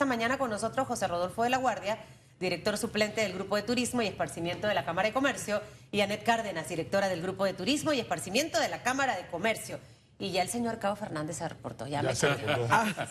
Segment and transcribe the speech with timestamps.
[0.00, 1.98] esta mañana con nosotros José Rodolfo de la Guardia,
[2.38, 5.60] director suplente del Grupo de Turismo y Esparcimiento de la Cámara de Comercio,
[5.92, 9.78] y Anet Cárdenas, directora del Grupo de Turismo y Esparcimiento de la Cámara de Comercio.
[10.18, 12.34] Y ya el señor Cabo Fernández se reportó, ya, me, ya,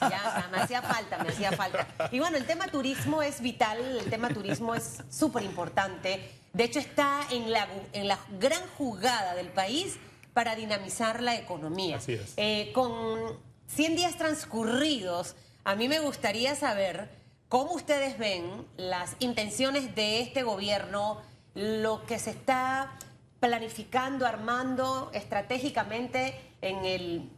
[0.01, 1.85] ya, me hacía falta, me hacía falta.
[2.11, 6.27] Y bueno, el tema turismo es vital, el tema turismo es súper importante.
[6.53, 9.97] De hecho, está en la, en la gran jugada del país
[10.33, 11.97] para dinamizar la economía.
[11.97, 12.33] Así es.
[12.35, 13.37] Eh, con
[13.67, 15.35] 100 días transcurridos,
[15.69, 17.11] a mí me gustaría saber
[17.47, 21.21] cómo ustedes ven las intenciones de este gobierno,
[21.53, 22.97] lo que se está
[23.39, 26.33] planificando, armando estratégicamente
[26.63, 27.29] en el,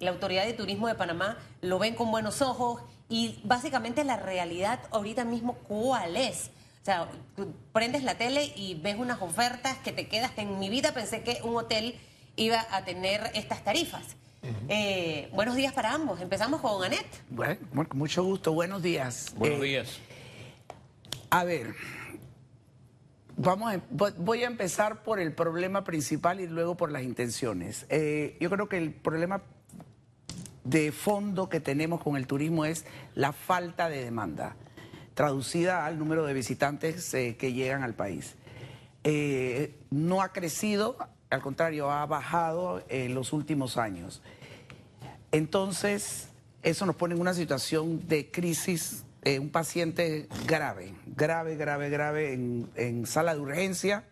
[0.00, 4.80] la Autoridad de Turismo de Panamá, lo ven con buenos ojos y básicamente la realidad
[4.90, 6.50] ahorita mismo, ¿cuál es?
[6.82, 10.32] O sea, tú prendes la tele y ves unas ofertas que te quedas.
[10.38, 12.00] En mi vida pensé que un hotel
[12.34, 14.16] iba a tener estas tarifas.
[14.68, 16.20] Eh, buenos días para ambos.
[16.20, 17.06] Empezamos con Anet.
[17.28, 17.56] Bueno,
[17.88, 18.52] con mucho gusto.
[18.52, 19.34] Buenos días.
[19.36, 19.98] Buenos Eh, días.
[21.30, 21.74] A ver,
[23.36, 27.86] vamos a- vo- voy a empezar por el problema principal y luego por las intenciones.
[27.90, 29.42] Eh, yo creo que el problema
[30.64, 34.56] de fondo que tenemos con el turismo es la falta de demanda,
[35.14, 38.34] traducida al número de visitantes eh, que llegan al país.
[39.04, 40.96] Eh, no ha crecido,
[41.30, 44.20] al contrario, ha bajado en los últimos años.
[45.32, 46.28] Entonces,
[46.62, 52.32] eso nos pone en una situación de crisis, eh, un paciente grave, grave, grave, grave
[52.32, 54.04] en, en sala de urgencia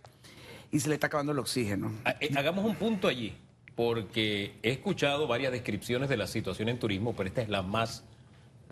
[0.71, 1.93] y se le está acabando el oxígeno.
[2.05, 3.37] Ha- eh, Hagamos un punto allí,
[3.75, 8.05] porque he escuchado varias descripciones de la situación en turismo, pero esta es la más,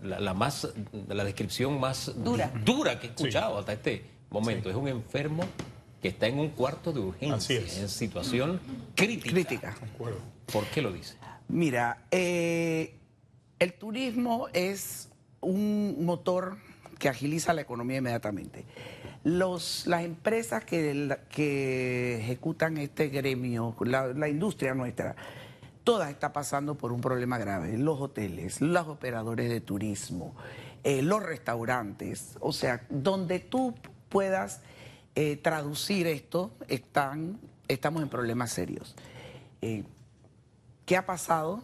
[0.01, 0.69] la, la más,
[1.09, 2.51] la descripción más Dura.
[2.63, 4.69] dura que he escuchado hasta este momento.
[4.69, 5.43] Es un enfermo
[6.01, 7.77] que está en un cuarto de urgencia, Así es.
[7.79, 8.59] en situación
[8.95, 9.31] crítica.
[9.31, 9.75] Crítica.
[10.51, 11.15] ¿Por qué lo dice?
[11.47, 12.95] Mira, eh,
[13.59, 15.09] el turismo es
[15.41, 16.57] un motor
[16.99, 18.65] que agiliza la economía inmediatamente.
[19.23, 25.15] Los, las empresas que, la- que ejecutan este gremio, la, la industria nuestra,
[25.83, 27.77] toda está pasando por un problema grave.
[27.77, 30.35] Los hoteles, los operadores de turismo,
[30.83, 33.73] eh, los restaurantes, o sea, donde tú
[34.09, 34.61] puedas
[35.19, 38.95] eh, traducir esto, están, estamos en problemas serios.
[39.63, 39.83] Eh,
[40.85, 41.63] ¿Qué ha pasado?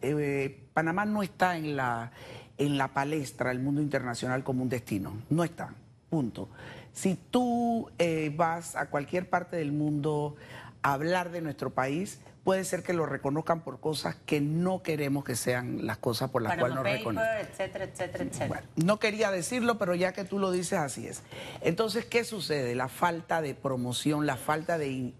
[0.00, 2.12] Eh, Panamá no está en la,
[2.56, 5.12] en la palestra del mundo internacional como un destino.
[5.28, 5.74] No está.
[6.08, 6.48] Punto.
[6.94, 7.90] Si tú
[8.36, 10.36] vas a cualquier parte del mundo
[10.80, 15.24] a hablar de nuestro país, puede ser que lo reconozcan por cosas que no queremos
[15.24, 17.28] que sean las cosas por las cuales nos reconocen.
[17.28, 18.48] Paper, etcétera, etcétera, etcétera.
[18.48, 21.22] Bueno, no quería decirlo, pero ya que tú lo dices, así es.
[21.60, 22.74] Entonces, ¿qué sucede?
[22.74, 25.12] La falta de promoción, la falta de,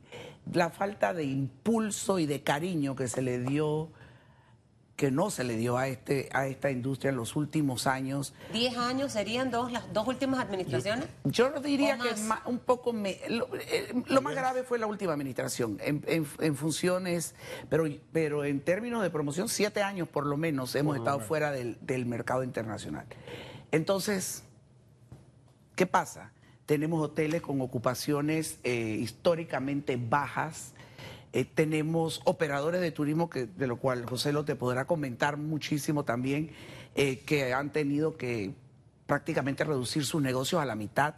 [0.52, 3.90] la falta de impulso y de cariño que se le dio,
[5.00, 8.34] que no se le dio a, este, a esta industria en los últimos años.
[8.52, 11.06] ¿Diez años serían dos, las dos últimas administraciones?
[11.24, 12.40] Yo diría ¿O que más?
[12.44, 16.54] un poco me- lo, eh, lo más grave fue la última administración en, en- en
[16.54, 17.34] funciones,
[17.70, 21.78] pero, pero en términos de promoción, siete años por lo menos hemos estado fuera del,
[21.80, 23.06] del mercado internacional.
[23.72, 24.42] Entonces,
[25.76, 26.30] ¿qué pasa?
[26.66, 30.74] Tenemos hoteles con ocupaciones eh, históricamente bajas.
[31.32, 36.04] Eh, tenemos operadores de turismo, que, de lo cual José lo te podrá comentar muchísimo
[36.04, 36.50] también,
[36.94, 38.52] eh, que han tenido que
[39.06, 41.14] prácticamente reducir sus negocios a la mitad.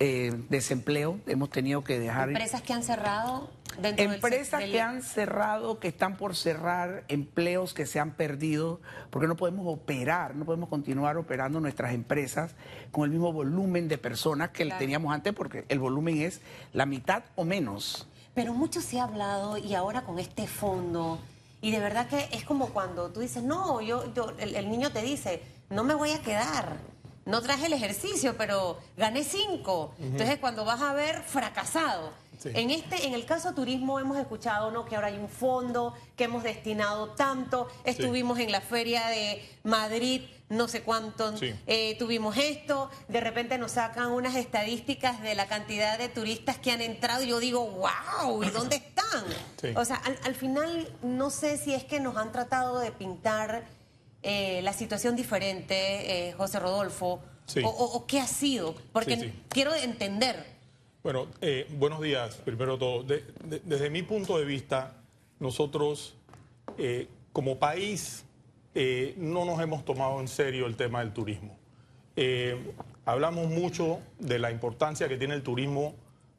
[0.00, 2.28] Eh, desempleo, hemos tenido que dejar...
[2.30, 3.50] Empresas que han cerrado
[3.82, 8.80] Empresas del- que han cerrado, que están por cerrar, empleos que se han perdido,
[9.10, 12.54] porque no podemos operar, no podemos continuar operando nuestras empresas
[12.90, 14.78] con el mismo volumen de personas que Claro.
[14.78, 16.40] teníamos antes, porque el volumen es
[16.72, 18.07] la mitad o menos.
[18.34, 21.18] Pero mucho se ha hablado y ahora con este fondo,
[21.60, 24.92] y de verdad que es como cuando tú dices, no, yo, yo el, el niño
[24.92, 26.76] te dice, no me voy a quedar,
[27.26, 29.92] no traje el ejercicio, pero gané cinco.
[30.00, 32.10] Entonces cuando vas a ver, fracasado.
[32.38, 32.50] Sí.
[32.54, 34.84] En este, en el caso turismo hemos escuchado ¿no?
[34.84, 40.22] que ahora hay un fondo, que hemos destinado tanto, estuvimos en la feria de Madrid,
[40.48, 41.52] no sé cuánto, Sí.
[41.66, 46.70] eh, tuvimos esto, de repente nos sacan unas estadísticas de la cantidad de turistas que
[46.70, 49.24] han entrado y yo digo, wow, ¿y dónde están?
[49.76, 53.64] O sea, al, al final no sé si es que nos han tratado de pintar
[54.22, 57.20] eh, la situación diferente, eh, José Rodolfo,
[57.64, 60.57] o, o- o qué ha sido, porque quiero entender.
[61.02, 63.02] Bueno, eh, buenos días, primero todo.
[63.02, 64.94] De- de- desde mi punto de vista,
[65.38, 66.16] nosotros
[66.76, 68.24] eh, como país
[68.74, 71.56] eh, no nos hemos tomado en serio el tema del turismo.
[72.16, 72.72] Eh,
[73.04, 75.94] hablamos mucho de la importancia que tiene el turismo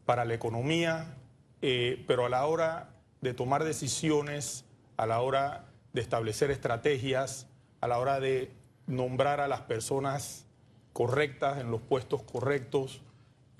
[0.06, 1.16] para la economía,
[1.62, 2.90] pero a la hora
[3.22, 4.66] de tomar decisiones,
[4.98, 7.48] a la hora de establecer estrategias,
[7.82, 8.50] a la hora de
[8.88, 10.46] nombrar a las personas
[10.94, 13.02] correctas en los puestos correctos,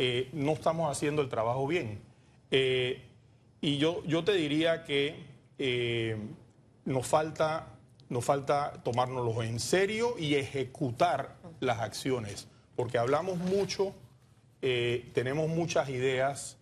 [0.02, 2.00] eh, no estamos haciendo el trabajo bien.
[2.52, 3.02] Eh,
[3.60, 5.26] y yo, yo te diría que
[5.58, 6.18] eh,
[6.86, 7.68] nos, falta,
[8.08, 12.48] nos falta tomárnoslo en serio y ejecutar las acciones,
[12.78, 13.94] porque hablamos mucho,
[14.62, 16.56] tenemos muchas ideas,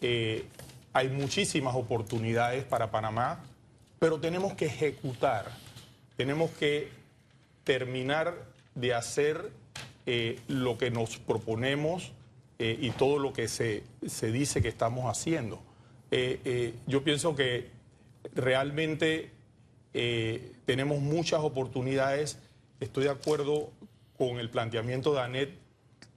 [0.00, 3.42] hay muchísimas oportunidades para Panamá,
[3.98, 5.46] pero tenemos que ejecutar,
[6.16, 6.88] tenemos que
[7.64, 8.34] terminar
[8.76, 9.50] de hacer
[10.46, 12.12] lo que nos proponemos
[12.62, 15.62] eh, y todo lo que se, se, dice que estamos haciendo.
[16.10, 17.70] Eh, yo pienso que
[18.34, 19.30] realmente
[20.66, 22.38] tenemos muchas oportunidades.
[22.78, 23.70] Estoy de acuerdo
[24.18, 25.50] con el planteamiento de Anet,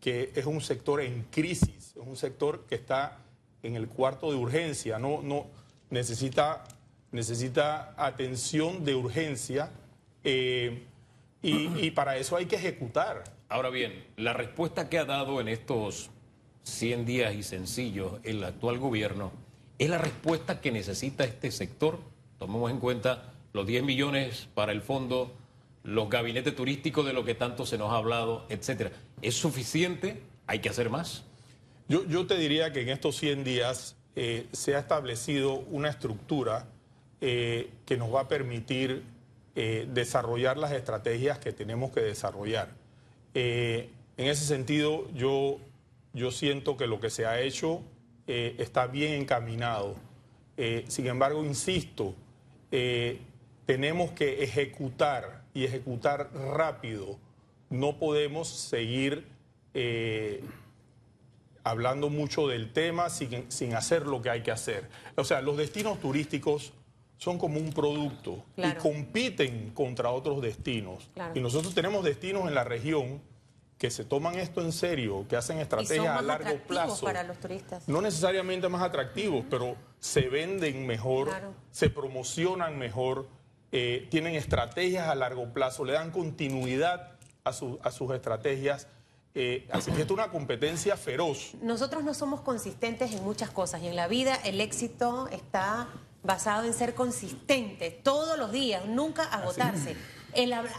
[0.01, 3.19] que es un sector en crisis, es un sector que está
[3.63, 5.47] en el cuarto de urgencia, no, no
[5.91, 6.65] necesita,
[7.13, 9.71] necesita atención de urgencia
[10.25, 10.79] y,
[11.41, 13.23] y para eso hay que ejecutar.
[13.47, 16.09] Ahora bien, la respuesta que ha dado en estos
[16.63, 19.31] 100 días y sencillos el actual gobierno
[19.77, 21.99] es la respuesta que necesita este sector.
[22.39, 25.33] Tomemos en cuenta los 10 millones para el fondo,
[25.83, 28.91] los gabinetes turísticos de lo que tanto se nos ha hablado, etcétera.
[29.21, 30.21] ¿Es suficiente?
[30.47, 31.23] ¿Hay que hacer más?
[31.87, 36.65] Yo, te diría que en estos 100 días eh, se ha establecido una estructura
[37.19, 39.03] eh, que nos va a permitir
[39.55, 42.69] eh, desarrollar las estrategias que tenemos que desarrollar.
[43.35, 45.57] En ese sentido, yo,
[46.13, 47.81] yo siento que lo que se ha hecho
[48.27, 49.95] eh, está bien encaminado.
[50.57, 52.15] Eh, sin embargo, insisto,
[53.67, 57.19] tenemos que ejecutar y ejecutar rápido.
[57.69, 59.27] No podemos seguir
[61.63, 64.89] hablando mucho del tema sin, sin, hacer lo que hay que hacer.
[65.15, 66.73] O sea, los destinos turísticos
[67.23, 71.09] son como un producto y compiten contra otros destinos.
[71.33, 73.21] Y nosotros tenemos destinos en la región
[73.83, 77.03] que se toman esto en serio, que hacen estrategias a largo plazo.
[77.03, 77.85] para los turistas.
[77.89, 81.29] No necesariamente más atractivos, pero se venden mejor,
[81.69, 83.27] se promocionan mejor,
[83.73, 88.87] eh, tienen estrategias a largo plazo, le dan continuidad a, a sus estrategias.
[89.35, 91.51] Eh, así que esto es una competencia feroz.
[91.61, 95.89] Nosotros no somos consistentes en muchas cosas y en la vida el éxito está
[96.23, 99.97] basado en ser consistente todos los días, nunca agotarse.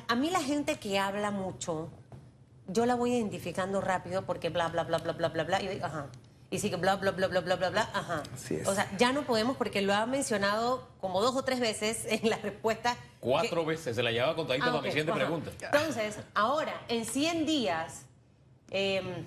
[0.08, 1.90] a mí la gente que habla mucho,
[2.66, 5.86] yo la voy identificando rápido porque bla, bla, bla, bla, bla, bla, bla, y digo,
[5.86, 6.06] ajá.
[6.50, 8.22] Y sigue bla, bla, bla, bla, bla, bla, bla, ajá.
[8.66, 12.30] O sea, ya no podemos porque lo ha mencionado como dos o tres veces en
[12.30, 12.96] la respuesta.
[13.20, 15.50] Cuatro veces, se la llevaba contadita ah, para mi siguiente pregunta.
[15.60, 18.02] Entonces, ahora, en 100 días,
[18.70, 19.26] em,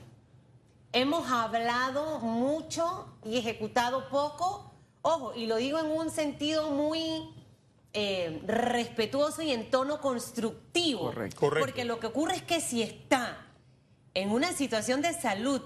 [0.93, 4.67] hemos hablado mucho y ejecutado poco
[5.09, 7.29] Ojo, y lo digo en un sentido muy
[7.93, 11.05] eh, respetuoso y en tono constructivo.
[11.05, 11.49] Correcto.
[11.59, 13.45] Porque lo que ocurre es que si está
[14.13, 15.61] en una situación de salud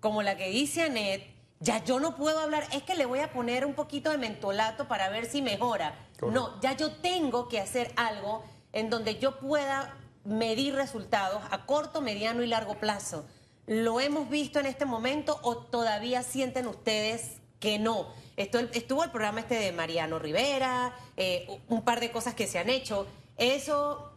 [0.00, 3.32] como la que dice Anet, ya yo no puedo hablar, es que le voy a
[3.32, 5.98] poner un poquito de mentolato para ver si mejora.
[6.20, 12.00] No, ya yo tengo que hacer algo en donde yo pueda medir resultados a corto,
[12.00, 13.26] mediano y largo plazo.
[13.66, 18.08] ¿Lo hemos visto en este momento o todavía sienten ustedes que no?
[18.36, 22.68] Estuvo el programa este de Mariano Rivera, eh, un par de cosas que se han
[22.68, 23.06] hecho.
[23.38, 24.12] ¿Eso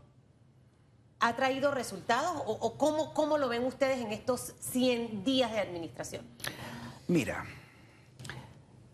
[1.20, 6.26] ha traído resultados o, cómo, cómo, lo ven ustedes en estos 100 días de administración?
[7.08, 7.46] Mira,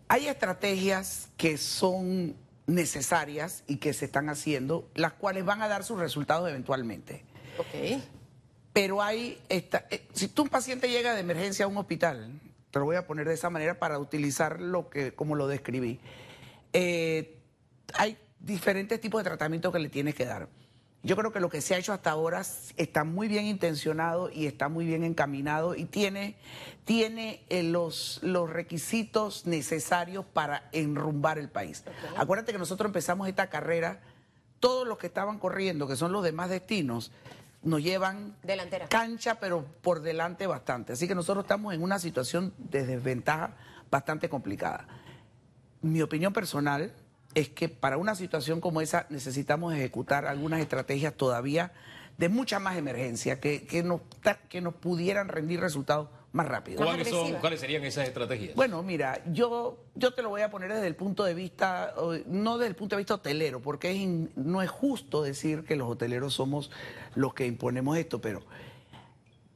[0.08, 2.36] hay estrategias que son
[2.68, 7.24] necesarias y que se están haciendo, las cuales van a dar sus resultados eventualmente.
[7.58, 8.02] Ok.
[8.74, 12.30] Pero hay, esta, eh, si tú un paciente llega de emergencia a un hospital
[12.76, 16.02] te lo voy a poner de esa manera para utilizar lo que, como lo describí.
[16.74, 17.40] Eh,
[17.94, 20.50] hay diferentes tipos de tratamientos que le tienes que dar.
[21.02, 22.42] Yo creo que lo que se ha hecho hasta ahora
[22.76, 26.36] está muy bien intencionado y está muy bien encaminado y tiene,
[26.84, 31.86] tiene eh, los, los requisitos necesarios para enrumbar el país.
[32.18, 34.02] Acuérdate que nosotros empezamos esta carrera,
[34.60, 37.14] todos los que estaban corriendo, que son los demás destinos,
[37.66, 38.88] nos llevan Delantera.
[38.88, 40.94] cancha, pero por delante bastante.
[40.94, 43.56] Así que nosotros estamos en una situación de desventaja
[43.92, 44.88] bastante complicada.
[45.82, 46.94] Mi opinión personal
[47.34, 51.74] es que para una situación como esa necesitamos ejecutar algunas estrategias todavía
[52.18, 54.00] de mucha más emergencia, que, que, nos,
[54.48, 56.84] que nos pudieran rendir resultados más rápido.
[56.84, 58.56] ¿Cuáles, son, ¿Cuáles serían esas estrategias?
[58.56, 61.94] Bueno, mira, yo, yo te lo voy a poner desde el punto de vista,
[62.28, 66.34] no desde el punto de vista hotelero, porque no es justo decir que los hoteleros
[66.34, 66.72] somos
[67.16, 68.44] los que imponemos esto, pero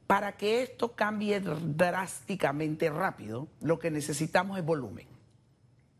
[0.06, 5.06] para que esto cambie drásticamente rápido, lo que necesitamos es volumen.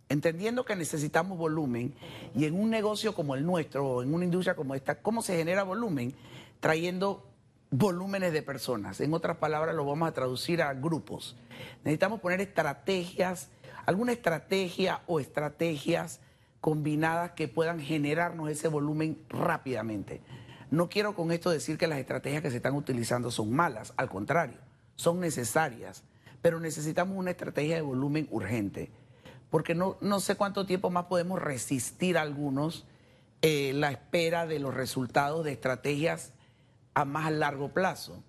[0.09, 1.95] Entendiendo que necesitamos volumen
[2.35, 5.37] y en un negocio como el nuestro o en una industria como esta, ¿cómo se
[5.37, 6.15] genera volumen?
[6.61, 7.27] trayendo
[7.71, 9.01] volúmenes de personas.
[9.01, 11.37] En otras palabras, lo vamos a traducir a grupos.
[11.85, 13.49] Necesitamos poner estrategias,
[13.87, 16.21] alguna estrategia o estrategias
[16.61, 20.21] combinadas que puedan generarnos ese volumen rápidamente.
[20.71, 24.09] No quiero con esto decir que las estrategias que se están utilizando son malas, al
[24.09, 24.59] contrario,
[24.95, 26.05] son necesarias,
[26.43, 28.91] pero necesitamos una estrategia de volumen urgente,
[29.49, 32.87] porque no, no sé cuánto tiempo más podemos resistir algunos
[33.43, 36.35] eh, la espera de los resultados de estrategias
[36.95, 38.23] a más largo plazo.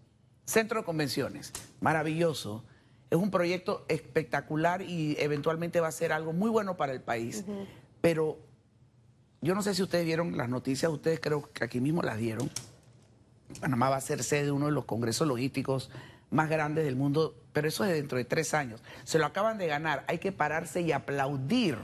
[0.45, 2.63] Centro de Convenciones, maravilloso.
[3.09, 7.43] Es un proyecto espectacular y eventualmente va a ser algo muy bueno para el país.
[8.01, 8.39] Pero
[9.41, 12.49] yo no sé si ustedes vieron las noticias, ustedes creo que aquí mismo las dieron.
[13.59, 15.89] Panamá va a ser sede de uno de los congresos logísticos
[16.29, 18.81] más grandes del mundo, pero eso es dentro de tres años.
[19.03, 20.05] Se lo acaban de ganar.
[20.07, 21.77] Hay que pararse y aplaudir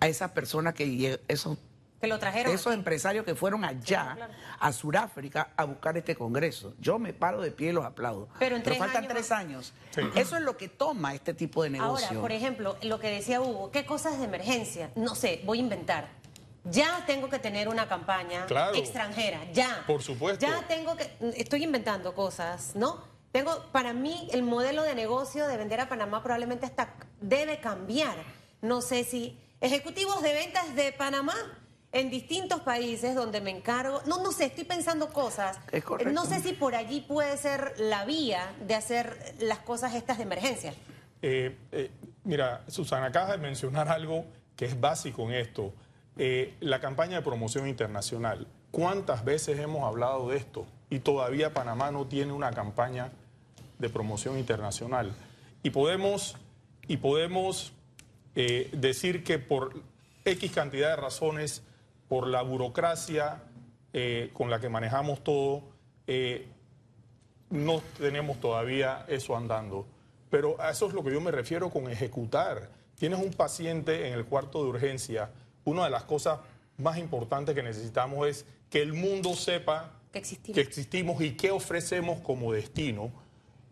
[0.00, 1.58] a esas personas que esos
[2.00, 2.52] que lo trajeron.
[2.52, 4.16] Esos empresarios que fueron allá,
[4.58, 6.74] a Sudáfrica, a buscar este congreso.
[6.78, 8.28] Yo me paro de pie y los aplaudo.
[8.38, 9.72] Pero, faltan tres años.
[10.14, 12.08] Eso es lo que toma este tipo de negocio.
[12.08, 14.90] Ahora, por ejemplo, lo que decía Hugo, ¿qué cosas de emergencia?
[14.94, 16.08] No sé, voy a inventar.
[16.64, 19.84] Ya tengo que tener una campaña extranjera, ya.
[19.86, 20.44] Por supuesto.
[20.44, 23.04] Ya tengo que, estoy inventando cosas, ¿no?
[23.30, 28.16] Tengo, para mí, el modelo de negocio de vender a Panamá probablemente hasta debe cambiar.
[28.62, 31.34] No sé si ejecutivos de ventas de Panamá
[31.96, 35.58] en distintos países donde me encargo, no, no sé, estoy pensando cosas.
[36.12, 40.24] No sé si por allí puede ser la vía de hacer las cosas estas de
[40.24, 40.74] emergencia.
[41.22, 41.90] Eh, eh,
[42.24, 44.26] mira, Susana, acaba de mencionar algo
[44.56, 45.72] que es básico en esto.
[46.18, 48.46] Eh, la campaña de promoción internacional.
[48.70, 50.66] ¿Cuántas veces hemos hablado de esto?
[50.90, 53.10] Y todavía Panamá no tiene una campaña
[53.78, 55.14] de promoción internacional.
[55.62, 56.36] Y podemos,
[56.88, 57.72] y podemos
[58.34, 59.82] decir que por
[60.26, 61.62] X cantidad de razones
[62.08, 63.42] por la burocracia
[63.92, 65.62] eh, con la que manejamos todo,
[66.06, 66.46] eh,
[67.50, 69.86] no tenemos todavía eso andando.
[70.30, 72.70] Pero a eso es lo que yo me refiero con ejecutar.
[72.96, 75.30] Tienes un paciente en el cuarto de urgencia.
[75.64, 76.40] Una de las cosas
[76.78, 82.52] más importantes que necesitamos es que el mundo sepa que existimos y qué ofrecemos como
[82.52, 83.10] destino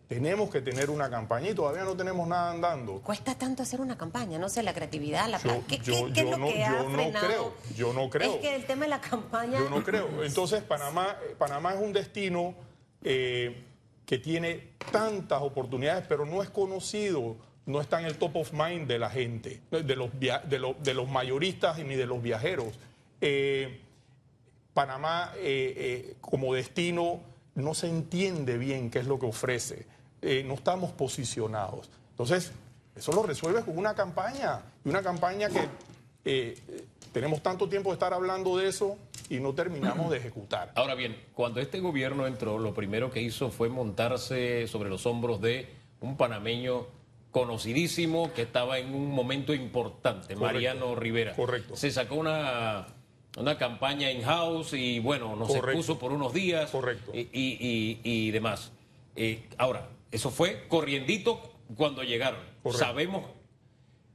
[0.07, 3.01] tenemos que tener una campaña y todavía no tenemos nada andando.
[3.01, 6.37] Cuesta tanto hacer una campaña, no sé, la creatividad, la yo, ¿Qué, yo, es lo
[6.37, 8.35] no, que yo no creo, yo no creo.
[8.35, 9.59] Es que el tema de la campaña...
[9.59, 10.07] Yo no creo.
[10.23, 12.53] Entonces, Panamá, Panamá es un destino
[13.03, 13.63] eh,
[14.05, 18.87] que tiene tantas oportunidades, pero no es conocido, no está en el top of mind
[18.87, 22.77] de la gente, de los, de los, mayoristas ni de los viajeros.
[23.21, 23.81] Eh,
[24.75, 27.21] Panamá eh, como destino
[27.55, 29.94] no se entiende bien qué es lo que ofrece.
[30.25, 31.87] Eh, no estamos posicionados.
[32.11, 32.51] Entonces,
[32.95, 35.67] eso lo resuelves con una campaña, y una campaña que
[36.25, 36.57] eh,
[37.13, 38.97] tenemos tanto tiempo de estar hablando de eso
[39.29, 40.71] y no terminamos de ejecutar.
[40.75, 45.39] Ahora bien, cuando este gobierno entró, lo primero que hizo fue montarse sobre los hombros
[45.41, 45.69] de
[46.01, 46.87] un panameño
[47.29, 51.35] conocidísimo que estaba en un momento importante, Mariano Rivera.
[51.35, 51.75] Correcto.
[51.75, 52.87] Se sacó una
[53.37, 57.11] una campaña in-house y bueno, nos expuso por unos días Correcto.
[57.13, 58.71] Y, demás.
[59.15, 61.41] Eh, ahora, eso fue corriendito
[61.75, 62.39] cuando llegaron.
[62.71, 63.25] Sabemos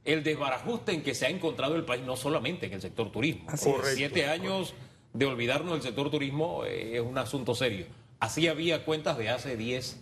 [0.03, 3.47] el desbarajuste en que se ha encontrado el país, no solamente en el sector turismo.
[3.93, 4.73] Siete años
[5.13, 7.85] de olvidarnos del sector turismo eh, es un asunto serio.
[8.19, 10.01] Así había cuentas de hace diez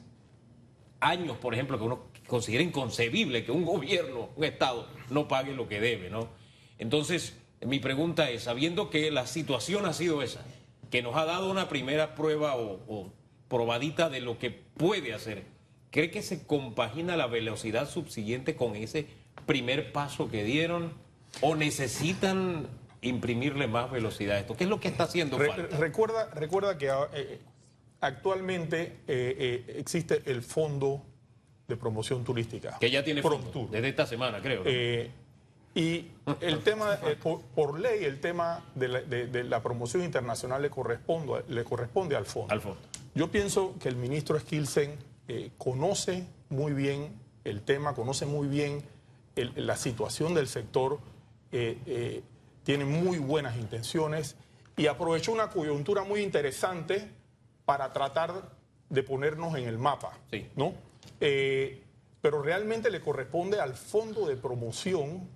[1.00, 5.68] años, por ejemplo, que uno considera inconcebible que un gobierno, un Estado, no pague lo
[5.68, 6.30] que debe, ¿no?
[6.78, 10.46] Entonces, mi pregunta es, sabiendo que la situación ha sido esa,
[10.90, 13.12] que nos ha dado una primera prueba o,
[13.48, 15.44] probadita de lo que puede hacer,
[15.92, 19.08] ¿cree que se compagina la velocidad subsiguiente con ese
[19.46, 20.94] primer paso que dieron
[21.42, 22.68] o necesitan
[23.02, 24.56] imprimirle más velocidad a esto?
[24.56, 25.78] ¿Qué es lo que está haciendo falta?
[25.78, 27.40] Recuerda, recuerda que ah, eh,
[28.02, 31.02] actualmente eh, eh, existe el Fondo
[31.68, 32.78] de Promoción Turística.
[32.80, 34.64] Que ya tiene fondo, desde esta semana, creo.
[35.76, 36.08] Y
[36.42, 37.16] el tema, eh,
[37.56, 42.54] por, ley, el tema de la, promoción internacional le corresponde, le corresponde al fondo.
[42.54, 42.80] Al fondo.
[43.16, 44.96] Yo pienso que el ministro Skilsen
[45.30, 47.14] eh, conoce muy bien
[47.46, 48.84] el tema, conoce muy bien
[49.36, 51.00] la situación del sector,
[51.54, 52.24] eh,
[52.64, 54.36] tiene muy buenas intenciones
[54.76, 57.10] y aprovechó una coyuntura muy interesante
[57.64, 58.52] para tratar
[58.90, 60.18] de ponernos en el mapa.
[60.30, 60.50] Sí.
[60.56, 60.74] ¿no?
[62.22, 65.30] pero realmente le corresponde al fondo de promoción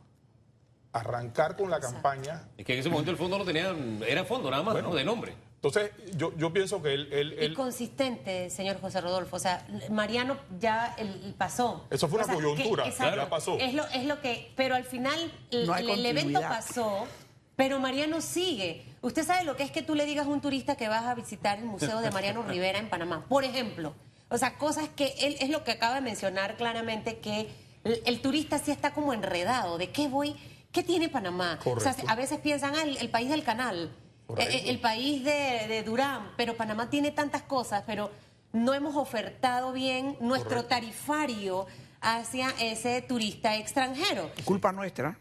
[0.91, 2.49] arrancar con la campaña.
[2.57, 3.75] Es que en ese momento el fondo no tenía,
[4.07, 4.93] era fondo nada más, ¿no?
[4.93, 5.33] De nombre.
[5.63, 7.07] Entonces, yo, yo pienso que él...
[7.39, 9.37] él, consistente, señor José Rodolfo.
[9.37, 10.93] O sea, Mariano ya
[11.37, 11.87] pasó.
[11.89, 13.57] Eso fue una coyuntura, ya pasó.
[13.57, 14.51] Es lo, es lo que...
[14.57, 17.07] Pero al final el, evento pasó
[17.55, 18.83] Pero Mariano sigue.
[19.01, 21.15] Usted sabe lo que es que tú le digas a un turista que vas a
[21.15, 23.93] visitar el Museo de Mariano Rivera en Panamá, por ejemplo.
[24.27, 27.47] O sea, cosas que él es lo que acaba de mencionar claramente, que
[27.85, 29.77] el, el turista sí está como enredado.
[29.77, 30.35] ¿De qué voy?
[30.73, 31.57] ¿Qué tiene Panamá?
[31.63, 32.11] O sea, Correcto.
[32.11, 33.95] a veces piensan, ah, el, el país del canal,
[34.35, 34.53] Correcto.
[34.53, 38.11] eh, el, país de, de Durán, pero Panamá tiene tantas cosas, pero
[38.51, 40.69] no hemos ofertado bien nuestro Correcto.
[40.69, 41.65] tarifario
[42.01, 44.29] hacia ese turista extranjero.
[44.45, 45.17] Culpa nuestra,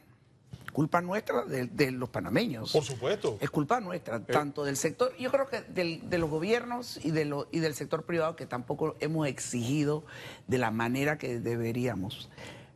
[0.73, 2.73] culpa nuestra de, de los panameños.
[2.73, 3.39] Por supuesto.
[3.41, 7.25] Es culpa nuestra, tanto del sector, yo creo que del- de los gobiernos y, de
[7.25, 10.05] lo, y del sector privado que tampoco hemos exigido
[10.49, 12.29] de la manera que deberíamos.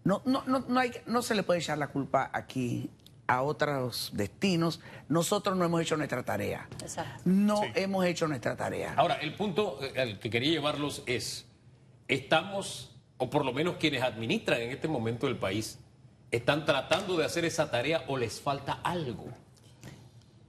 [0.05, 2.89] No, no, no, no, hay, no se le puede echar la culpa aquí
[3.27, 4.81] a otros destinos.
[5.09, 6.69] Nosotros no hemos hecho nuestra tarea.
[6.81, 7.23] Exacto.
[7.25, 7.69] No Sí.
[7.75, 8.95] hemos hecho nuestra tarea.
[8.97, 11.47] Ahora, el punto eh, al que quería llevarlos es,
[12.09, 15.79] estamos, o por lo menos quienes administran en este momento el país,
[16.31, 19.27] están tratando de hacer esa tarea o les falta algo.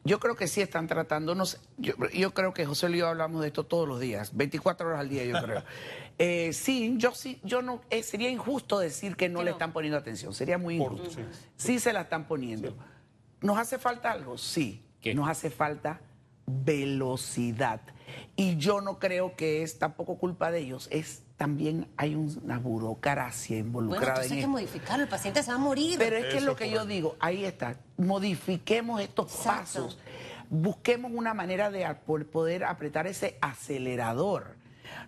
[0.03, 1.59] Yo creo que sí están tratándonos.
[1.77, 5.01] Yo, yo creo que José y yo hablamos de esto todos los días, 24 horas
[5.01, 5.63] al día, yo creo.
[6.19, 9.71] Eh, sí, yo sí, yo no, eh, sería injusto decir que no Que le están
[9.71, 11.11] poniendo atención, sería muy Por- injusto.
[11.15, 11.21] sí.
[11.55, 12.75] Sí se la están poniendo.
[13.41, 14.37] ¿Nos hace falta algo?
[14.37, 14.83] Sí.
[14.99, 15.13] ¿Qué?
[15.13, 16.01] Nos hace falta
[16.47, 17.81] velocidad.
[18.35, 23.57] Y yo no creo que es tampoco culpa de ellos, es también hay una burocracia
[23.57, 25.99] Bueno, involucrada entonces en hay que modificarlo, el paciente se va a morir.
[25.99, 29.59] Pero es que Eso lo es que yo digo, ahí está, modifiquemos estos Exacto.
[29.61, 29.99] pasos,
[30.49, 31.85] busquemos una manera de
[32.31, 34.55] poder apretar ese acelerador.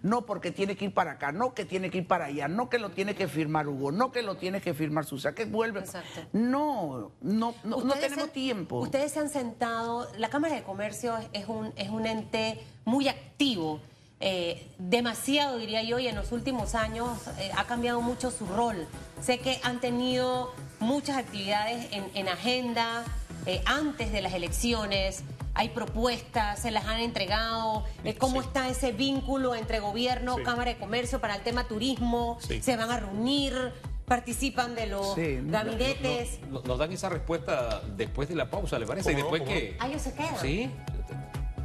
[0.03, 2.69] No porque tiene que ir para acá, no que tiene que ir para allá, no
[2.69, 5.79] que lo tiene que firmar Hugo, no que lo tiene que firmar Susa, que vuelve.
[5.81, 6.21] Exacto.
[6.33, 8.79] No, no, no, tenemos han- tiempo.
[8.79, 13.07] Ustedes se han sentado, la Cámara de Comercio es- es un, es un ente muy
[13.07, 13.81] activo,
[14.21, 17.09] eh, demasiado diría yo, y en los últimos años
[17.39, 18.87] eh, ha cambiado mucho su rol.
[19.21, 23.05] Sé que han tenido muchas actividades en, en agenda
[23.45, 25.23] eh, antes de las elecciones.
[25.59, 27.83] Hay propuestas, se las han entregado.
[28.05, 28.47] eh, ¿Cómo Sí.
[28.47, 30.43] está ese vínculo entre gobierno, Sí.
[30.43, 32.37] Cámara de Comercio para el tema turismo?
[32.39, 32.61] Sí.
[32.61, 33.73] ¿Se van a reunir?
[34.05, 35.37] ¿Participan de los Sí.
[35.43, 36.39] gabinetes?
[36.49, 39.11] No- no- nos dan esa respuesta después de la pausa, ¿le parece?
[39.11, 39.75] Y después ¿Cómo que...
[39.81, 40.37] Ah, ellos se quedan.
[40.39, 40.71] Sí.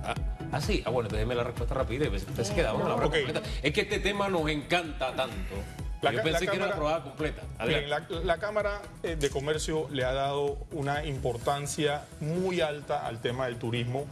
[0.03, 0.14] Ah,
[0.51, 0.83] ah, sí.
[0.85, 2.09] Ah, bueno, déjeme la respuesta rápida.
[2.11, 3.11] Usted se queda con la.
[3.62, 5.55] Es que este tema nos encanta tanto.
[6.11, 7.43] La Yo pensé la que era Cámara- aprobada completa.
[7.59, 8.14] Adelante.
[8.14, 13.47] la, la Cámara eh, de Comercio le ha dado una importancia muy alta al tema
[13.47, 14.07] del turismo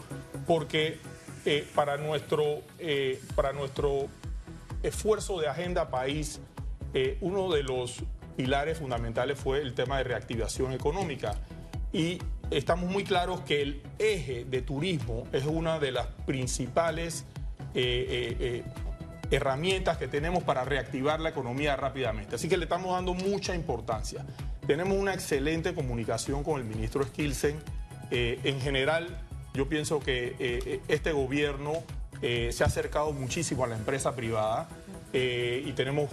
[0.46, 0.98] porque
[1.44, 4.06] eh, para, nuestro, eh, para nuestro
[4.82, 6.40] esfuerzo de agenda país,
[6.94, 7.96] eh, uno de los
[8.36, 11.34] pilares fundamentales fue el tema de reactivación económica.
[11.92, 12.18] Y
[12.50, 17.24] estamos muy claros que el eje de turismo es una de las principales
[17.74, 18.64] eh, eh, eh,
[19.32, 22.36] herramientas que tenemos para reactivar la economía rápidamente.
[22.36, 24.24] Así que le estamos dando mucha importancia.
[24.66, 27.56] Tenemos una excelente comunicación con el ministro Skilsen.
[28.10, 29.08] Eh, en general,
[29.54, 31.72] yo pienso que eh, este gobierno
[32.20, 34.68] eh, se ha acercado muchísimo a la empresa privada
[35.14, 36.08] y tenemos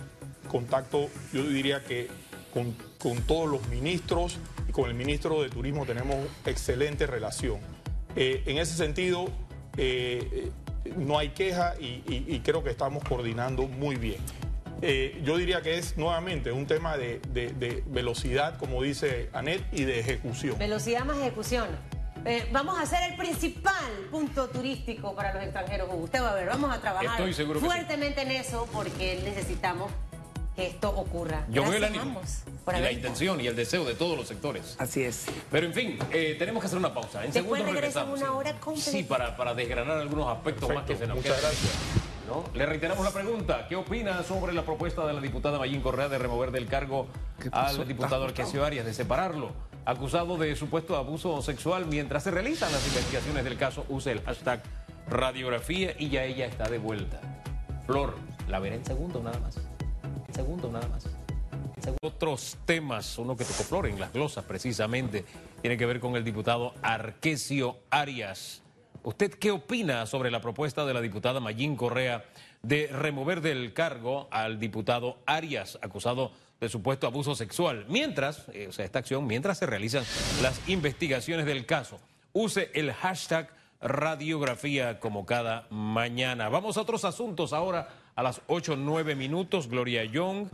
[0.49, 2.09] contacto, yo diría que
[2.53, 2.75] con,
[3.21, 7.59] todos los ministros y con el ministro de Turismo tenemos excelente relación.
[8.17, 9.29] En ese sentido,
[10.97, 14.17] no hay queja y, y- y creo que estamos coordinando muy bien.
[14.81, 19.61] Eh, yo diría que es nuevamente un tema de, de- de velocidad, como dice Anet,
[19.73, 20.57] y de ejecución.
[20.57, 21.67] Velocidad más ejecución.
[22.25, 23.73] Eh, vamos a hacer el principal
[24.11, 25.87] punto turístico para los extranjeros.
[25.89, 26.03] Hugo.
[26.03, 27.43] Usted va a ver, vamos a trabajar sí.
[27.43, 29.91] fuertemente en eso porque necesitamos
[30.59, 31.45] que esto ocurra.
[31.49, 34.27] Yo veo el ánimo, ambos por y la intención y el deseo de todos los
[34.27, 34.75] sectores.
[34.77, 35.25] Así es.
[35.49, 37.23] Pero en fin, eh, tenemos que hacer una pausa.
[37.23, 38.19] En Después regresamos.
[38.19, 38.35] una sí.
[38.35, 38.91] hora completa.
[38.91, 41.51] Sí, para, para desgranar algunos aspectos más que se nos muchas quedan.
[41.51, 41.73] gracias.
[42.27, 42.43] ¿no?
[42.53, 43.67] Le reiteramos la pregunta.
[43.69, 47.07] ¿Qué opina sobre la propuesta de la diputada Mayín Correa de remover del cargo
[47.51, 49.51] al diputado ¿Estás Arquesio Arias, de separarlo?
[49.85, 54.61] Acusado de supuesto abuso sexual mientras se realizan las investigaciones del caso, use el hashtag
[55.09, 57.21] radiografía y ya ella está de vuelta.
[57.87, 58.15] Flor,
[58.49, 59.57] la veré en segundo nada más.
[60.39, 61.05] Segundo nada más.
[62.01, 65.25] Otros temas, uno que tocó Flor en las glosas precisamente,
[65.61, 68.61] tiene que ver con el diputado Arquesio Arias.
[69.03, 72.23] ¿Usted qué opina sobre la propuesta de la diputada Mayín Correa
[72.61, 77.85] de remover del cargo al diputado Arias, acusado de supuesto abuso sexual?
[77.89, 80.05] Mientras, eh, o sea, esta acción, mientras se realizan
[80.41, 81.99] las investigaciones del caso.
[82.31, 83.49] Use el hashtag
[83.81, 86.47] radiografía como cada mañana.
[86.47, 89.67] Vamos a otros asuntos ahora a las 8 9 minutos.
[89.67, 90.47] Gloria Young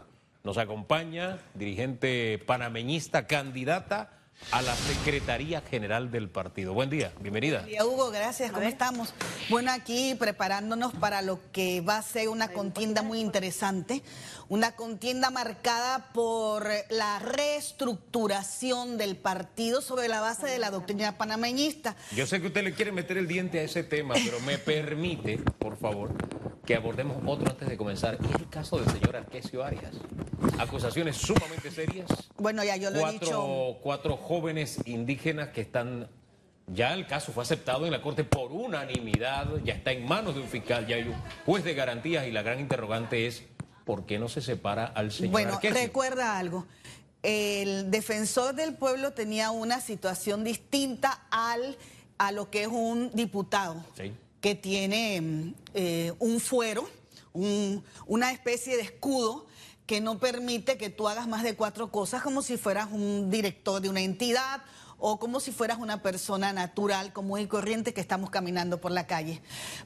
[0.44, 4.12] nos acompaña, dirigente panameñista, candidata
[4.52, 6.74] a la Secretaría General del partido.
[6.74, 7.60] Buen día, bienvenida.
[7.60, 8.52] Buen día, Hugo, gracias.
[8.52, 9.14] ¿Cómo estamos?
[9.50, 14.04] Bueno, aquí preparándonos para lo que va a ser una contienda muy interesante,
[14.48, 21.96] una contienda marcada por la reestructuración del partido sobre la base de la doctrina panameñista.
[22.16, 25.38] Yo sé que usted le quiere meter el diente a ese tema, pero me permite,
[25.38, 26.12] por favor,
[26.66, 28.18] que abordemos otro antes de comenzar.
[28.22, 29.94] Y el caso del señor Arquesio Arias.
[30.58, 32.08] Acusaciones sumamente serias.
[32.38, 33.78] Bueno, ya yo lo cuatro, he dicho.
[33.82, 36.10] Cuatro jóvenes indígenas que están.
[36.68, 40.42] Ya el caso fue aceptado en la Corte por unanimidad, ya está en manos de
[40.42, 43.44] un fiscal, ya hay un juez de garantías y la gran interrogante es
[43.86, 45.78] ¿por qué no se separa al señor Bueno, Arquesio?
[45.80, 46.66] recuerda algo.
[47.22, 51.78] El defensor del pueblo tenía una situación distinta al,
[52.18, 53.84] a lo que es un diputado.
[53.96, 54.12] Sí.
[54.42, 56.88] Que tiene mm, eh, un fuero,
[57.34, 59.46] un- una especie de escudo
[59.86, 63.82] que no permite que tú hagas más de cuatro cosas como si fueras un director
[63.82, 64.62] de una entidad
[64.98, 69.06] o como si fueras una persona natural, común y corriente que estamos caminando por la
[69.06, 69.42] calle.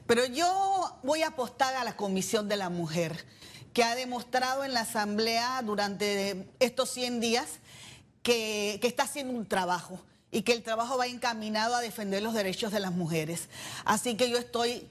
[0.07, 3.25] Pero yo voy a apostar a la Comisión de la Mujer,
[3.73, 7.47] que ha demostrado en la Asamblea durante estos 100 días
[8.21, 9.99] que está haciendo un trabajo
[10.31, 13.49] y que el trabajo va encaminado a defender los derechos de las mujeres.
[13.85, 14.87] Así que yo estoy,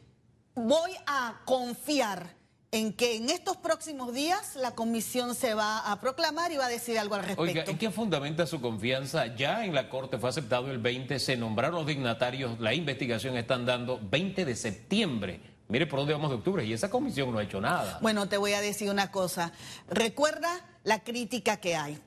[0.54, 2.36] voy a confiar
[2.70, 6.68] en que en estos próximos días la comisión se va a proclamar y va a
[6.68, 7.42] decir algo al respecto.
[7.42, 9.34] Oiga, ¿en qué fundamenta su confianza?
[9.36, 13.64] Ya en la Corte fue aceptado el 20, se nombraron los dignatarios, la investigación están
[13.64, 15.40] dando 20 de septiembre.
[15.68, 17.98] Mire por dónde vamos de octubre y esa comisión no ha hecho nada.
[18.00, 19.52] Bueno, te voy a decir una cosa.
[19.88, 20.48] Recuerda
[20.82, 21.98] la crítica que hay.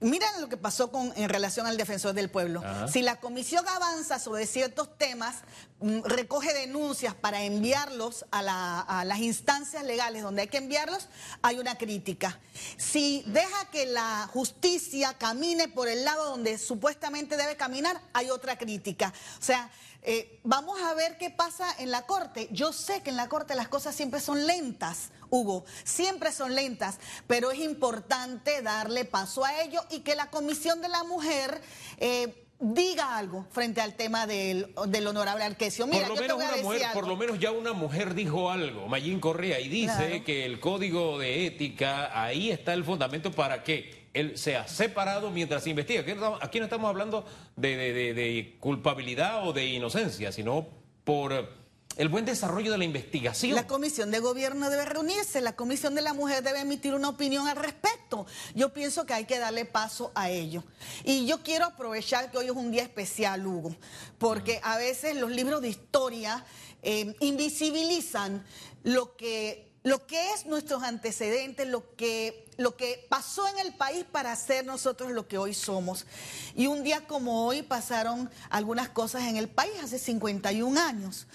[0.00, 2.60] Mira lo que pasó con, en relación al defensor del pueblo.
[2.64, 2.86] Ajá.
[2.88, 5.38] Si la comisión avanza sobre ciertos temas,
[5.80, 11.08] mm, recoge denuncias para enviarlos a, la- a las instancias legales donde hay que enviarlos,
[11.42, 12.38] hay una crítica.
[12.76, 18.56] Si deja que la justicia camine por el lado donde supuestamente debe caminar, hay otra
[18.56, 19.12] crítica.
[19.40, 19.68] O sea,
[20.02, 22.48] eh, vamos a ver qué pasa en la corte.
[22.50, 26.98] Yo sé que en la corte las cosas siempre son lentas, Hugo, siempre son lentas,
[27.26, 31.60] pero es importante darle paso a ello y que la Comisión de la Mujer
[31.98, 35.86] eh, diga algo frente al tema del, del honorable Arquesio.
[35.86, 39.20] Mira, por lo menos una mujer, por lo menos ya una mujer dijo algo, Mayín
[39.20, 40.24] Correa, y dice Claro.
[40.24, 45.62] que el código de ética, ahí está el fundamento para que él sea separado mientras
[45.64, 46.04] se investiga.
[46.40, 47.24] Aquí no estamos, hablando
[47.56, 50.66] de, de- de- de culpabilidad o de inocencia, sino
[51.04, 51.56] por
[51.96, 53.56] el buen desarrollo de la investigación.
[53.56, 57.48] La comisión de gobierno debe reunirse, la comisión de la mujer debe emitir una opinión
[57.48, 58.24] al respecto.
[58.54, 60.62] Yo pienso que hay que darle paso a ello.
[61.04, 63.74] Y yo quiero aprovechar que hoy es un día especial, Hugo,
[64.18, 66.44] porque a veces los libros de historia
[66.82, 68.44] eh, invisibilizan
[68.84, 74.04] lo que, lo que es nuestros antecedentes, lo que, lo que pasó en el país
[74.10, 76.06] para ser nosotros lo que hoy somos.
[76.54, 81.26] Y un día como hoy pasaron algunas cosas en el país, hace 51 años.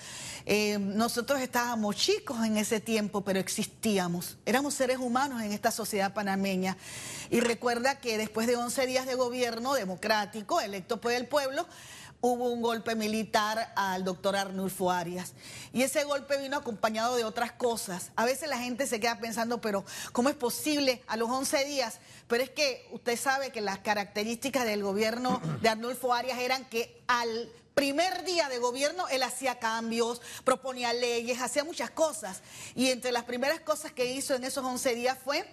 [0.46, 4.38] Eh, nosotros estábamos chicos en ese tiempo, pero existíamos.
[4.46, 6.78] Éramos seres humanos en esta sociedad panameña.
[7.30, 11.66] Y recuerda que después de 11 días de gobierno democrático, electo por el pueblo,
[12.24, 15.34] hubo un golpe militar al doctor Arnulfo Arias.
[15.74, 18.12] Y ese golpe vino acompañado de otras cosas.
[18.16, 19.84] A veces la gente se queda pensando, pero
[20.14, 22.00] ¿cómo es posible a los 11 días?
[22.30, 27.04] Pero es que usted sabe que las características del gobierno de Arnulfo Arias eran que
[27.08, 32.42] al primer día de gobierno él hacía cambios, proponía leyes, hacía muchas cosas.
[32.74, 35.46] Y entre las primeras cosas que hizo en esos 11 días fue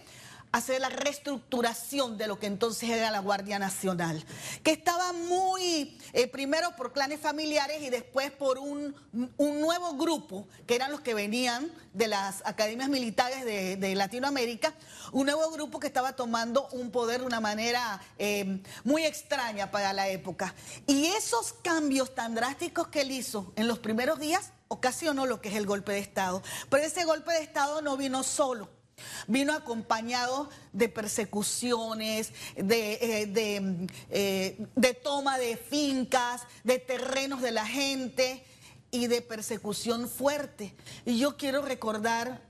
[0.53, 4.25] hacer la reestructuración de lo que entonces era la Guardia Nacional,
[4.63, 8.95] que estaba muy, eh, primero por clanes familiares y después por un,
[9.39, 14.75] nuevo grupo, que eran los que venían de las academias militares de, de Latinoamérica,
[15.13, 19.93] un nuevo grupo que estaba tomando un poder de una manera eh, muy extraña para
[19.93, 20.55] la época.
[20.87, 25.49] Y esos cambios tan drásticos que él hizo en los primeros días ocasionó lo que
[25.49, 26.43] es el golpe de Estado.
[26.69, 28.80] Pero ese golpe de Estado no vino solo.
[29.27, 37.67] Vino acompañado de persecuciones, de, eh, eh, de toma de fincas, de terrenos de la
[37.67, 38.45] gente
[38.91, 40.75] y de persecución fuerte.
[41.05, 42.43] Y yo quiero recordar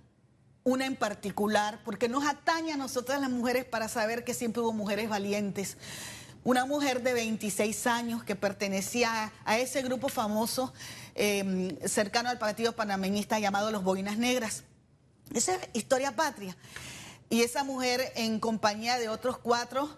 [0.65, 4.73] una en particular, porque nos atañe a nosotras las mujeres para saber que siempre hubo
[4.73, 5.77] mujeres valientes.
[6.43, 10.73] Una mujer de 26 años que pertenecía a ese grupo famoso
[11.15, 14.65] eh, cercano al partido panameñista llamado Los Boinas Negras.
[15.35, 16.57] Esa es historia patria.
[17.29, 19.89] Y esa mujer, en compañía de otros cuatro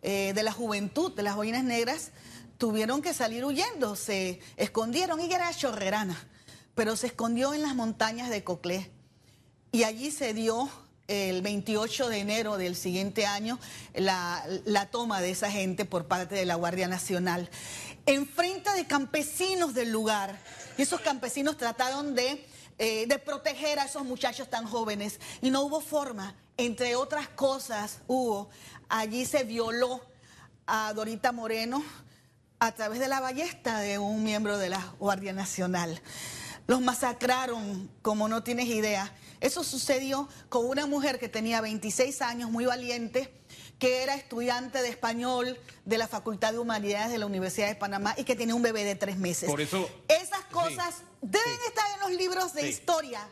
[0.00, 2.12] eh, de la juventud de las boinas negras,
[2.56, 5.20] tuvieron que salir huyendo, se escondieron.
[5.20, 6.16] Ella era chorrerana,
[6.74, 8.90] pero se escondió en las montañas de Coclé.
[9.72, 10.70] Y allí se dio
[11.08, 13.58] el 28 de enero del siguiente año
[13.94, 17.50] la, la toma de esa gente por parte de la Guardia Nacional.
[18.06, 20.38] Enfrente de campesinos del lugar.
[20.78, 22.46] Y esos campesinos trataron de,
[22.78, 25.20] eh, de proteger a esos muchachos tan jóvenes.
[25.40, 26.34] Y no hubo forma.
[26.56, 28.50] Entre otras cosas, hubo,
[28.88, 30.00] allí se violó
[30.66, 31.82] a Dorita Moreno
[32.58, 36.00] a través de la ballesta de un miembro de la Guardia Nacional.
[36.66, 39.12] Los masacraron como no tienes idea.
[39.40, 43.32] Eso sucedió con una mujer que tenía 26 años, muy valiente,
[43.78, 48.14] que era estudiante de español de la Facultad de Humanidades de la Universidad de Panamá
[48.18, 49.48] y que tenía un bebé de tres meses.
[49.48, 51.66] Por eso- Esas cosas Sí, deben sí.
[51.68, 52.68] estar en los libros de Sí.
[52.68, 53.28] historia.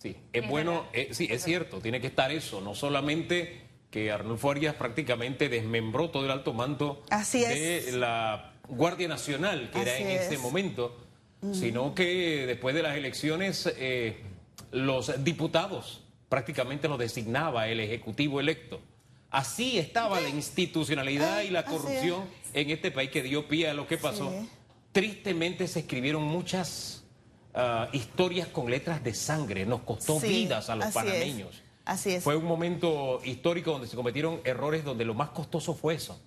[0.00, 4.50] Sí, es bueno, eh, sí, es cierto, tiene que estar eso, no solamente que Arnulfo
[4.52, 10.06] Arias prácticamente desmembró todo el alto mando Así de la Guardia Nacional, que era en
[10.08, 10.40] ese es.
[10.40, 10.96] momento,
[11.52, 14.22] sino que después de las elecciones eh,
[14.70, 18.80] los diputados prácticamente los designaba el Ejecutivo electo.
[19.30, 23.86] Así estaba la institucionalidad y la corrupción en este país que dio pie a lo
[23.86, 24.30] que pasó.
[24.30, 24.48] Sí.
[24.92, 27.04] Tristemente se escribieron muchas
[27.54, 31.62] ah, historias con letras de sangre, nos costó Sí, vidas a los así es, panameños.
[31.84, 32.24] así es.
[32.24, 36.18] Fue un momento histórico donde se cometieron errores donde lo más costoso fue eso.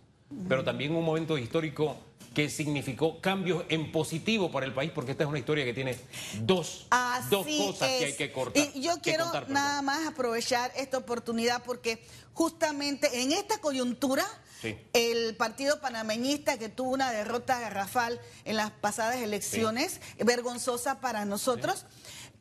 [0.48, 1.98] Pero también un momento histórico
[2.34, 5.98] que significó cambios en positivo para el país, porque esta es una historia que tiene
[6.42, 6.88] dos,
[7.30, 8.70] dos cosas que hay que cortar.
[8.74, 12.02] Y yo quiero contar, nada más aprovechar esta oportunidad porque
[12.34, 14.26] justamente en esta coyuntura
[14.62, 14.78] Sí.
[14.94, 21.86] el partido panameñista que tuvo una derrota garrafal en las pasadas elecciones, vergonzosa para nosotros,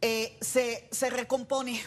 [0.02, 1.82] eh, se, se recompone.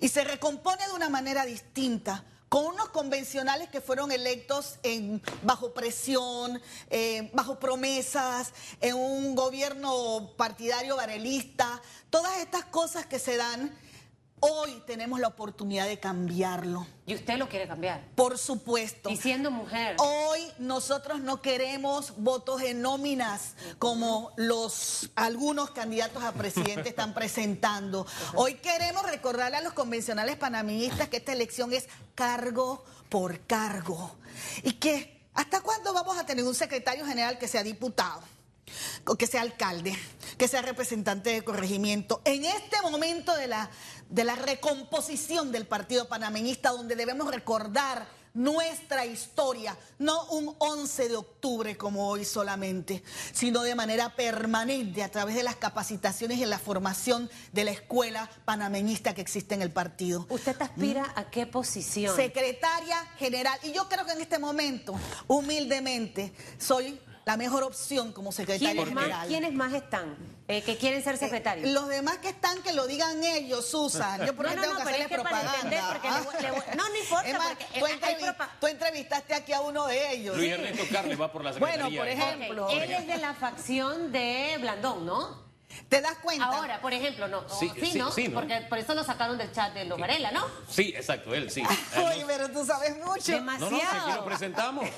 [0.00, 5.72] Y se recompone de una manera distinta con unos convencionales que fueron electos en, bajo
[5.72, 6.60] presión,
[6.90, 13.74] eh, bajo promesas, en un gobierno partidario varelista, todas estas cosas que se dan,
[14.44, 18.04] hoy tenemos la oportunidad de cambiarlo, Y usted lo quiere cambiar.
[18.16, 19.08] por supuesto.
[19.08, 19.96] Y siendo mujer.
[19.98, 28.06] Hoy nosotros no queremos votos en nóminas como los algunos candidatos a presidente están presentando.
[28.34, 34.16] Hoy queremos recordarle a los convencionales panameñistas que esta elección es cargo por cargo.
[34.64, 38.20] Y que hasta cuándo vamos a tener un secretario general que sea diputado,
[39.18, 39.96] que sea alcalde,
[40.36, 42.20] que sea representante de corregimiento.
[42.24, 43.70] En este momento de la,
[44.12, 51.16] de la recomposición del partido panameñista, donde debemos recordar nuestra historia, no un 11 de
[51.16, 56.58] octubre como hoy solamente, sino de manera permanente a través de las capacitaciones y la
[56.58, 60.26] formación de la escuela panameñista que existe en el partido.
[60.28, 62.14] ¿Usted aspira a qué posición?
[62.14, 63.58] Secretaria general.
[63.62, 64.94] Y yo creo que en este momento,
[65.26, 69.28] humildemente, soy la mejor opción como secretaria ¿Quiénes más, general.
[69.28, 70.16] ¿Quiénes más están
[70.48, 71.70] eh, que quieren ser secretarios?
[71.70, 74.26] Los demás que están, que lo digan ellos, Susan.
[74.26, 75.92] Yo por No, no, tengo no, que pero hacerle es que para propaganda.
[75.92, 78.36] porque le voy- le voy- no, no importa, Es más, porque, tú, eh, hay entrevi-
[78.36, 80.36] propa- tú entrevistaste aquí a uno de ellos.
[80.36, 81.84] Luis Ernesto Carles va por la secretaría.
[81.84, 82.66] Bueno, por ejemplo.
[82.66, 85.51] Ok, Él es de la facción de Blandón, ¿no?
[85.88, 86.44] ¿Te das cuenta?
[86.46, 87.48] Ahora, por ejemplo, no.
[87.48, 88.10] Sí, Sí, sí, ¿no?
[88.12, 88.34] sí, ¿no?
[88.40, 90.46] Porque por eso lo sacaron del chat de los Varela, ¿no?
[90.68, 91.62] Sí, exacto, él sí.
[91.96, 93.32] Oye, pero tú sabes mucho.
[93.32, 93.70] Demasiado.
[93.70, 94.88] no, no, aquí lo presentamos.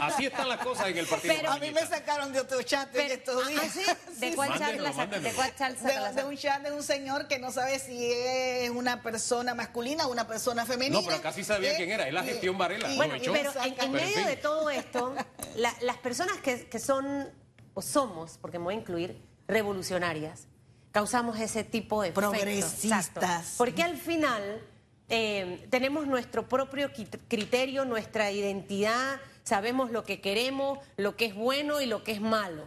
[0.00, 1.34] Así están las cosas en el partido.
[1.36, 3.72] Pero- A mí me sacaron de otro chat en Pero- estos ah, días.
[3.72, 3.82] ¿sí?
[4.20, 5.22] ¿De Sí, cuál chat la saca- mándelo.
[5.22, 8.70] ¿De cuál chat la De, un chat de un señor que no sabe si es
[8.70, 11.00] una persona masculina o una persona femenina.
[11.00, 12.90] No, pero sí sabía Eh, quién era, es la y- gestión Varela.
[12.92, 13.52] y- Bueno, aprovechó.
[13.52, 15.14] pero en, en en medio de todo esto,
[15.56, 17.28] la- las personas que, que son,
[17.74, 20.46] o somos, porque me voy a incluir, revolucionarias,
[20.92, 22.12] causamos ese tipo de.
[22.12, 23.08] Progresistas.
[23.08, 23.26] Exacto.
[23.58, 24.62] Porque al final
[25.08, 26.90] eh, tenemos nuestro propio
[27.28, 32.20] criterio, nuestra identidad, sabemos lo que queremos, lo que es bueno y lo que es
[32.20, 32.66] malo.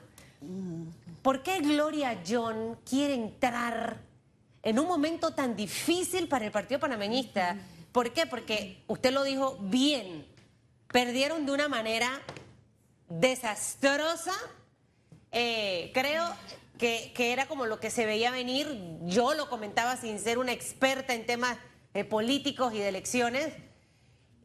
[1.22, 3.98] ¿Por qué Gloria John quiere entrar
[4.62, 7.58] en un momento tan difícil para el Partido Panameñista?
[7.92, 8.28] ¿Por qué?
[8.28, 10.26] Porque usted lo dijo bien,
[10.92, 12.22] perdieron de una manera
[13.10, 14.34] desastrosa.
[15.32, 16.24] Eh, creo
[16.78, 18.68] que, era como lo que se veía venir.
[19.04, 21.58] Yo lo comentaba sin ser una experta en temas
[21.94, 23.54] eh, políticos y de elecciones.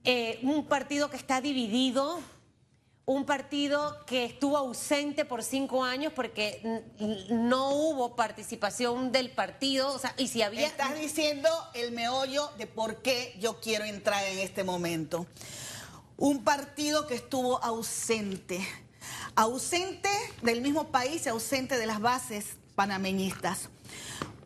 [0.05, 2.21] Eh, un partido que está dividido,
[3.05, 6.85] un partido que estuvo ausente por cinco años porque
[7.31, 10.67] no hubo participación del partido, o sea, y si había...
[10.67, 15.27] Estás diciendo el meollo de por qué yo quiero entrar en este momento.
[16.17, 18.61] Un partido que estuvo ausente,
[19.37, 20.11] ausente
[20.43, 23.69] del mismo país y ausente de las bases panameñistas.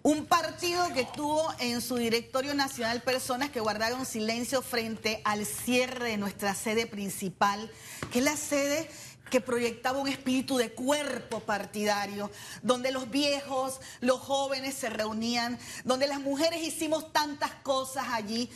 [0.02, 6.10] Un partido que tuvo en su directorio nacional personas que guardaron silencio frente al cierre
[6.10, 7.70] de nuestra sede principal,
[8.12, 8.88] que es la sede
[9.30, 12.30] que proyectaba un espíritu de cuerpo partidario,
[12.62, 18.48] donde los viejos, los jóvenes se reunían, donde las mujeres hicimos tantas cosas allí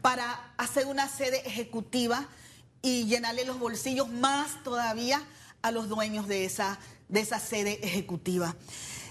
[0.00, 2.26] para hacer una sede ejecutiva
[2.80, 5.22] y llenarle los bolsillos más todavía
[5.64, 8.54] a los dueños de esa, de esa sede ejecutiva.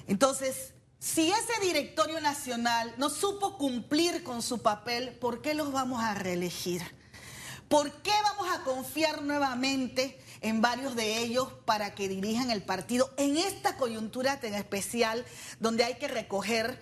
[0.07, 6.03] Entonces, si ese directorio nacional no supo cumplir con su papel, ¿por qué los vamos
[6.03, 6.83] a reelegir?
[7.69, 13.11] ¿Por qué vamos a confiar nuevamente en varios de ellos para que dirijan el partido
[13.17, 15.25] en esta coyuntura tan especial
[15.59, 16.79] donde hay que recoger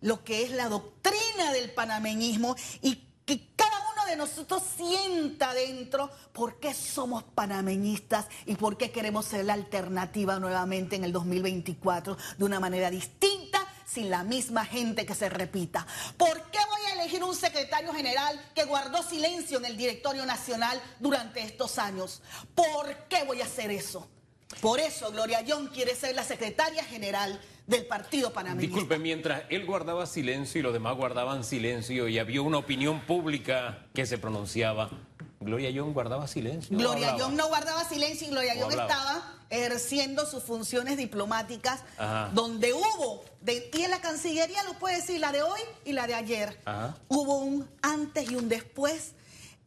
[0.00, 6.10] lo que es la doctrina del panameñismo y que cada uno de nosotros sienta dentro
[6.32, 12.16] por qué somos panameñistas y por qué queremos ser la alternativa nuevamente en el 2024
[12.38, 15.86] de una manera distinta, sin la misma gente que se repita.
[16.16, 20.80] ¿Por qué voy a elegir un secretario general que guardó silencio en el directorio nacional
[21.00, 22.22] durante estos años?
[22.54, 24.08] ¿Por qué voy a hacer eso?
[24.60, 28.74] Por eso Gloria Young quiere ser la secretaria general del Partido Panameñista.
[28.74, 33.86] Disculpe, mientras él guardaba silencio y los demás guardaban silencio y había una opinión pública
[33.94, 34.90] que se pronunciaba,
[35.40, 36.76] Gloria Young guardaba silencio.
[36.76, 37.16] Gloria?
[37.16, 42.30] Young no guardaba silencio y Gloria ¿O Young estaba ejerciendo sus funciones diplomáticas Ajá.
[42.32, 46.06] donde hubo, de, y en la Cancillería lo puede decir, la de hoy y la
[46.06, 46.96] de ayer, Ajá.
[47.08, 49.12] hubo un antes y un después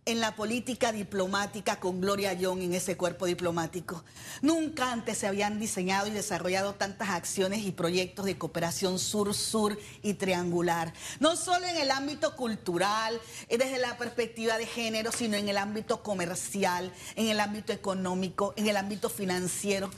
[0.08, 4.06] en la política diplomática con Gloria Young en ese cuerpo diplomático.
[4.42, 10.14] Nunca antes se habían diseñado y desarrollado tantas acciones y proyectos de cooperación sur-sur y
[10.14, 10.94] triangular.
[11.20, 15.58] No solo en el ámbito cultural, eh, desde la perspectiva de género, sino en el
[15.58, 19.92] ámbito comercial, en el ámbito económico, en el ámbito financiero.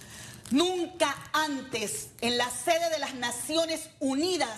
[0.49, 4.49] Nunca antes en la sede de las Naciones Unidas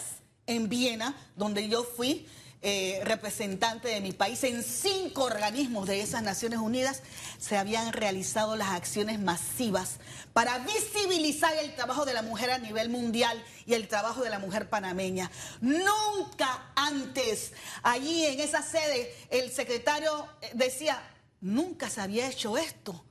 [0.48, 2.26] en Viena, donde yo fui
[2.64, 7.02] eh, representante de mi país, en cinco organismos de esas Naciones Unidas
[7.40, 9.98] se habían realizado las acciones masivas
[10.32, 14.38] para visibilizar el trabajo de la mujer a nivel mundial y el trabajo de la
[14.38, 15.32] mujer panameña.
[15.60, 21.02] Nunca antes, allí en esa sede, el secretario eh, decía,
[21.40, 23.04] nunca se había hecho esto.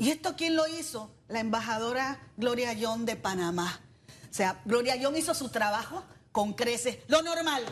[0.00, 1.10] ¿Y esto quién lo hizo?
[1.28, 3.80] La embajadora Gloria Young de Panamá.
[4.30, 7.62] O sea, Gloria Young hizo su trabajo con creces, lo normal,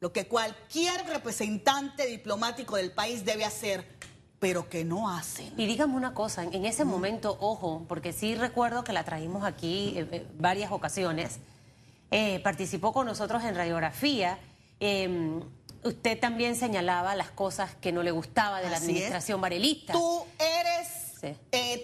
[0.00, 3.86] lo que cualquier representante diplomático del país debe hacer,
[4.38, 5.52] pero que no hacen.
[5.56, 9.94] Y dígame una cosa, en ese momento, ojo, porque sí recuerdo que la trajimos aquí
[9.96, 11.38] eh, eh, varias ocasiones,
[12.10, 14.38] eh, participó con nosotros en radiografía.
[14.80, 15.40] eh,
[15.84, 18.90] usted también señalaba las cosas que no le gustaba de la Así es.
[18.90, 19.92] administración varelista.
[19.92, 20.88] Tú eres
[21.20, 21.34] Sí.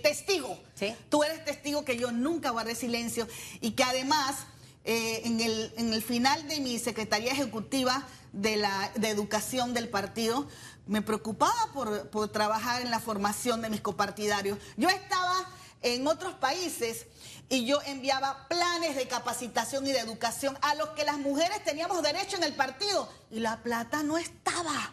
[0.03, 0.57] testigo.
[0.75, 0.95] Sí.
[1.09, 3.27] Tú eres testigo que yo nunca guardé silencio
[3.61, 4.47] y que además
[4.85, 9.89] eh, en, el, en el final de mi secretaría ejecutiva de, la, de educación del
[9.89, 10.47] partido
[10.87, 14.59] me preocupaba por, por trabajar en la formación de mis copartidarios.
[14.77, 15.49] Yo estaba
[15.81, 17.07] en otros países
[17.49, 22.03] y yo enviaba planes de capacitación y de educación a los que las mujeres teníamos
[22.03, 24.93] derecho en el partido y la plata no estaba.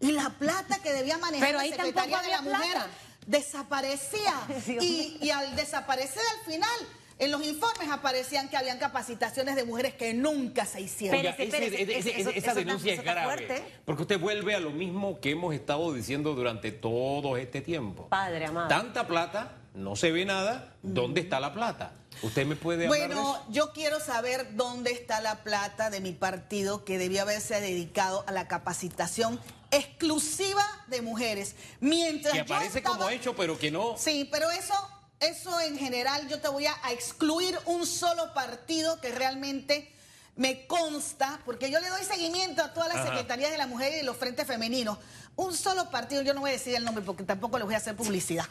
[0.00, 2.78] Y la plata que debía manejar Pero la Secretaría de la Mujer
[3.26, 4.34] desaparecía.
[4.80, 10.12] Y al desaparecer al final, en los informes aparecían que habían capacitaciones de mujeres que
[10.14, 11.20] nunca se hicieron.
[11.20, 13.24] Pero- Oiga, Espérese, ese- espérese, ese- eso- esa eso denuncia es grave.
[13.46, 13.64] fuerte.
[13.84, 18.08] Porque usted vuelve a lo mismo que hemos estado diciendo durante todo este tiempo.
[18.08, 18.68] Padre amado.
[18.68, 20.74] Tanta plata, no se ve nada.
[20.82, 21.92] ¿Dónde está la plata?
[22.22, 23.44] ¿Usted me puede hablar de Bueno, eso?
[23.50, 28.32] yo quiero saber dónde está la plata de mi partido que debía haberse dedicado a
[28.32, 29.38] la capacitación
[29.70, 31.56] exclusiva de mujeres.
[31.80, 33.96] Mientras Que yo aparece como hecho, pero que no.
[33.98, 34.74] Sí, pero eso,
[35.20, 39.92] eso en general yo te voy a, a excluir un solo partido que realmente
[40.36, 43.08] me consta, porque yo le doy seguimiento a todas las Ajá.
[43.08, 44.98] secretarías de la mujer y de los frentes femeninos.
[45.34, 47.78] Un solo partido, yo no voy a decir el nombre porque tampoco les voy a
[47.78, 48.44] hacer publicidad,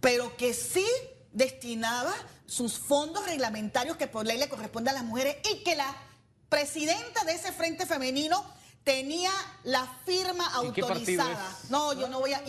[0.00, 0.86] pero que sí
[1.32, 2.12] destinaba
[2.46, 5.96] sus fondos reglamentarios que por ley le corresponde a las mujeres y que la
[6.48, 8.44] presidenta de ese frente femenino
[8.82, 9.30] tenía
[9.62, 11.58] la firma ¿Y qué partido autorizada.
[11.68, 12.42] No, yo no voy a...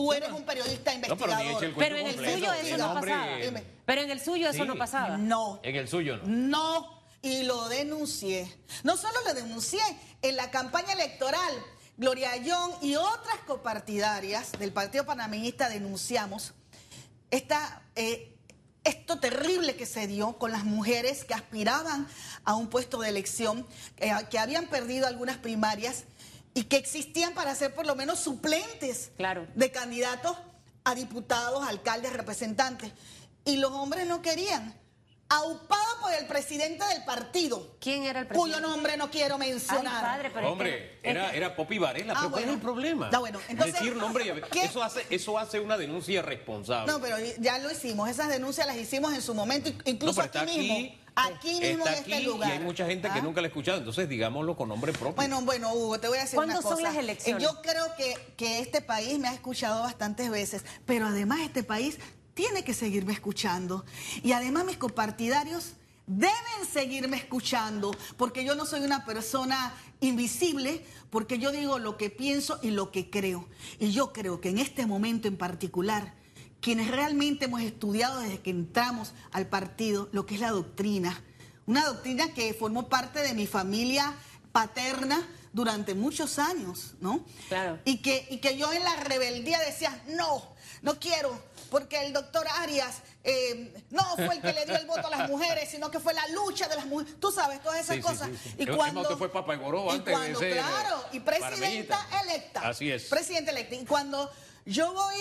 [0.00, 1.64] Tú eres un periodista No, pero investigador.
[1.64, 3.36] el Pero en el completo, suyo eso no pasaba.
[3.36, 3.64] Dime.
[3.84, 4.68] Pero en el suyo eso Sí.
[4.68, 5.16] no pasaba.
[5.18, 6.24] No, En el suyo no.
[6.26, 7.00] no.
[7.22, 8.50] Y lo denuncié.
[8.82, 9.82] No solo lo denuncié,
[10.22, 11.52] en la campaña electoral,
[11.98, 16.54] Gloria Young y otras copartidarias del Partido Panameñista denunciamos
[17.30, 18.34] esta, eh,
[18.84, 22.08] esto terrible que se dio con las mujeres que aspiraban
[22.46, 23.66] a un puesto de elección,
[23.98, 26.04] eh, que habían perdido algunas primarias
[26.54, 29.46] y que existían para ser por lo menos suplentes Claro.
[29.54, 30.36] de candidatos
[30.84, 32.92] a diputados, alcaldes, representantes.
[33.44, 34.78] Y los hombres no querían.
[35.32, 38.68] aupado por el presidente del partido, ¿Quién era el cuyo presidente?
[38.68, 40.02] nombre no quiero Ay, mencionar.
[40.02, 42.52] padre, pero Hombre, es era, que- era Popi Varela, Ah, pero ¿cuál es bueno.
[42.54, 43.10] el problema?
[43.12, 46.90] Ah, bueno, entonces, Decir nombre eso hace, eso hace una denuncia responsable.
[46.92, 50.40] No, pero ya lo hicimos, esas denuncias las hicimos en su momento, incluso No, pero
[50.44, 50.99] aquí, está mismo, aquí
[51.42, 52.48] mismo está en este aquí lugar.
[52.48, 53.22] Y hay mucha gente que ¿Ah?
[53.22, 55.14] nunca la ha escuchado, entonces digámoslo con nombre propio.
[55.14, 56.74] Bueno, bueno, Hugo, te voy a decir ¿Cuándo una cosa.
[56.74, 57.42] son las elecciones?
[57.42, 61.62] Eh, Yo creo que, que este país me ha escuchado bastantes veces, pero además este
[61.62, 61.98] país
[62.34, 63.84] tiene que seguirme escuchando.
[64.22, 65.72] Y además mis copartidarios
[66.06, 66.32] deben
[66.72, 72.58] seguirme escuchando, porque yo no soy una persona invisible, porque yo digo lo que pienso
[72.62, 73.46] y lo que creo.
[73.78, 76.14] Y yo creo que en este momento en particular,
[76.60, 81.22] quienes realmente hemos estudiado desde que entramos al partido lo que es la doctrina,
[81.66, 84.14] una doctrina que formó parte de mi familia
[84.52, 87.24] paterna durante muchos años, ¿no?
[87.48, 87.78] Claro.
[87.84, 90.42] Y que, y que yo en la rebeldía decía, no,
[90.82, 91.40] no quiero,
[91.70, 95.28] porque el doctor Arias eh, no fue el que le dio el voto a las
[95.28, 97.14] mujeres, sino que fue la lucha de las mujeres.
[97.20, 98.28] Tú sabes, todas esas Sí, cosas.
[98.30, 98.54] sí, sí.
[98.58, 102.60] Y cuando, usted fue Papa y antes de cuando, ser, Claro, y presidenta electa.
[102.68, 103.04] Así es.
[103.04, 103.74] Presidenta electa.
[103.74, 104.30] Y cuando
[104.64, 105.16] yo voy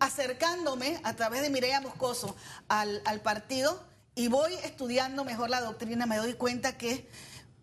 [0.00, 2.34] acercándome a través de Mireya Moscoso
[2.68, 3.82] al, al partido
[4.14, 7.08] y voy estudiando mejor la doctrina, me doy cuenta que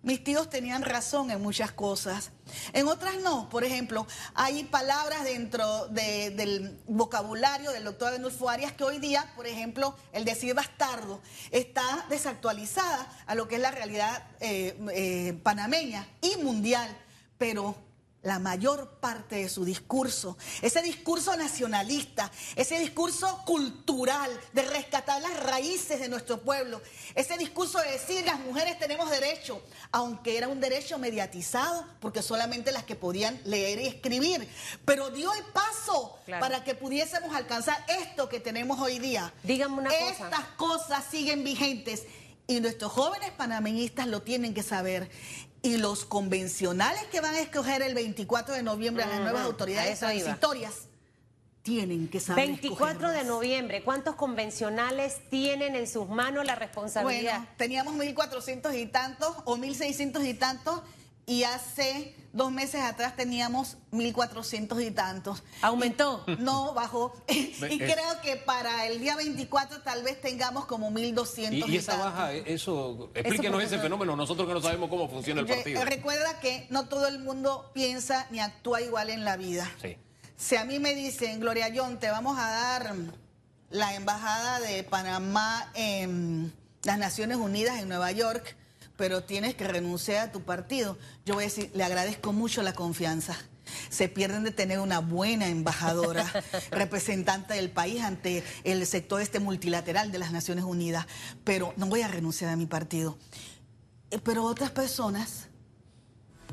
[0.04, 2.32] mis tíos tenían razón en muchas cosas.
[2.72, 3.50] En otras no.
[3.50, 9.30] Por ejemplo, hay palabras dentro de- del vocabulario del doctor Adolfo Arias que hoy día,
[9.36, 11.20] por ejemplo, el decir bastardo
[11.52, 16.88] está desactualizada a lo que es la realidad eh, eh, panameña y mundial.
[17.38, 17.76] Pero
[18.24, 25.39] la mayor parte de su discurso, ese discurso nacionalista, ese discurso cultural de rescatar las
[25.43, 26.82] raíces de nuestro pueblo,
[27.15, 29.61] ese discurso de decir las mujeres tenemos derecho,
[29.91, 34.47] aunque era un derecho mediatizado, porque solamente las que podían leer y escribir,
[34.84, 36.41] pero dio el paso Claro.
[36.41, 39.32] para que pudiésemos alcanzar esto que tenemos hoy día.
[39.43, 40.09] Dígame una cosa.
[40.26, 42.03] Estas cosas siguen vigentes
[42.47, 45.09] y nuestros jóvenes panameñistas lo tienen que saber.
[45.62, 49.45] Y los convencionales que van a escoger el 24 de noviembre a las nuevas a
[49.45, 50.88] autoridades transitorias
[51.68, 57.39] tienen que saber 24 de noviembre, ¿cuántos convencionales tienen en sus manos la responsabilidad?
[57.39, 60.82] Bueno, teníamos 1.400 y tantos o 1.600 y tantos
[61.30, 65.43] y hace dos meses atrás teníamos 1.400 y tantos.
[65.61, 66.23] ¿Aumentó?
[66.39, 67.13] No, bajó.
[67.28, 71.78] y es- creo que para el día 24 tal vez tengamos como 1.200 y, y,
[71.78, 75.84] esa baja, eh, eso, explíquenos ese fenómeno, nosotros que no sabemos cómo funciona el partido.
[75.84, 79.69] Recuerda que no todo el mundo piensa ni actúa igual en la vida.
[79.82, 79.97] Sí.
[80.38, 82.95] Si a mí me dicen, Gloria John, te vamos a dar
[83.69, 86.53] la embajada de Panamá en
[86.84, 88.55] las Naciones Unidas en Nueva York,
[88.98, 92.74] pero tienes que renunciar a tu partido, yo voy a decir, le agradezco mucho la
[92.74, 93.38] confianza.
[93.89, 96.26] Se pierden de tener una buena embajadora,
[96.72, 101.06] representante del país ante el sector este multilateral de las Naciones Unidas,
[101.43, 103.18] pero no voy a renunciar a mi partido.
[104.10, 105.48] Eh, Pero otras personas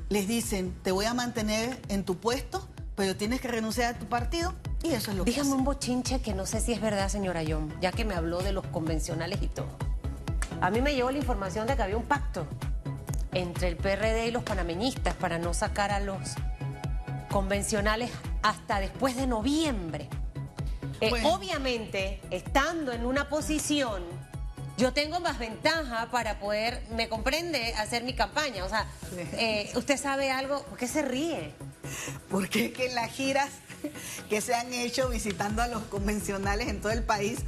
[0.09, 4.07] les dicen, te voy a mantener en tu puesto, pero tienes que renunciar a tu
[4.07, 7.09] partido, y eso es lo que Dígame un bochinche que no sé si es verdad,
[7.09, 9.94] señora Young, ya que me habló de los convencionales y todo.
[10.65, 12.47] A mí me llegó la información de que había un pacto
[13.33, 16.17] entre el PRD y los panameñistas para no sacar a los
[17.31, 18.11] convencionales
[18.43, 20.09] hasta después de noviembre.
[21.03, 21.35] Eh, Bueno.
[21.35, 24.05] Obviamente, estando en una posición,
[24.79, 28.65] yo tengo más ventaja para poder, me comprende, hacer mi campaña.
[28.65, 28.87] O sea,
[29.35, 31.53] eh, usted sabe algo, ¿por qué se ríe?
[32.31, 33.51] Porque es que las giras
[34.31, 37.41] que se han hecho visitando a los convencionales en todo el país,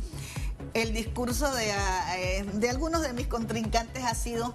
[0.82, 4.54] el discurso de, ah, eh, de algunos de mis contrincantes ha sido,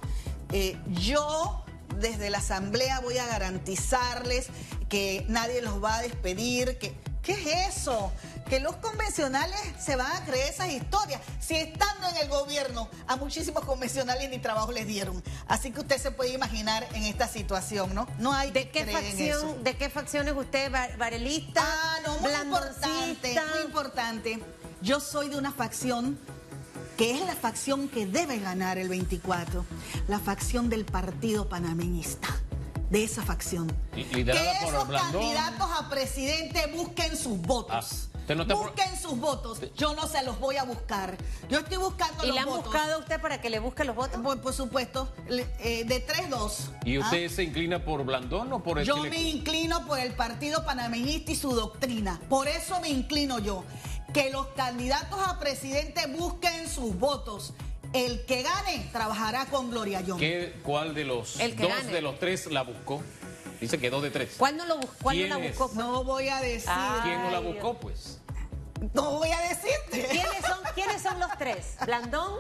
[0.52, 1.64] eh, yo
[2.00, 4.48] desde la asamblea voy a garantizarles
[4.90, 6.96] que nadie los va a despedir, que...
[7.22, 8.12] ¿Qué es eso?
[8.50, 11.22] Que los convencionales se van a creer esas historias.
[11.40, 15.24] Si estando en el gobierno a muchísimos convencionales ni trabajo les dieron.
[15.48, 18.08] Así que usted se puede imaginar en esta situación, ¿no?
[18.18, 19.40] No hay ¿De que qué creer en eso.
[19.40, 20.74] facción, de qué facción es usted?
[20.74, 21.62] ¿Va- ¿Varelista?
[21.64, 24.44] Ah, no, muy importante, muy importante.
[24.82, 26.18] Yo soy de una facción
[26.98, 29.66] que es la facción que debe ganar el 24,
[30.08, 32.28] la facción del Partido Panameñista.
[32.90, 33.72] De esa facción.
[33.96, 35.22] Que por esos Blandón.
[35.22, 37.72] candidatos a presidente busquen sus votos.
[38.14, 39.62] Ah, usted no busquen sus votos.
[39.78, 41.16] Yo no se los voy a buscar.
[41.50, 42.66] Yo estoy buscando ¿Y los le han votos.
[42.66, 44.20] buscado a usted para que le busque los votos?
[44.20, 46.52] Por, por supuesto, eh, de 3-2.
[46.84, 47.00] ¿Y ¿ah?
[47.00, 49.10] usted se inclina por Blandón o por el Yo Chile?
[49.10, 52.20] me inclino por el Partido Panameñista y su doctrina.
[52.28, 53.64] Por eso me inclino yo.
[54.14, 57.54] Que los candidatos a presidente busquen sus votos.
[57.94, 60.20] El que gane trabajará con Gloria Young.
[60.20, 61.92] ¿Qué, ¿Cuál de los El que dos gane.
[61.92, 63.02] de los tres la buscó?
[63.60, 64.36] Dice que dos de tres.
[64.38, 65.72] ¿Cuál no, lo bus- cuál no la buscó?
[65.76, 66.70] No voy a decir.
[66.72, 67.02] Ah.
[67.04, 68.18] ¿Quién no la Ay, buscó, pues?
[68.94, 70.08] No voy a decirte.
[70.10, 71.76] ¿Quiénes son, ¿Quiénes son los tres?
[71.86, 72.32] ¿Blandón?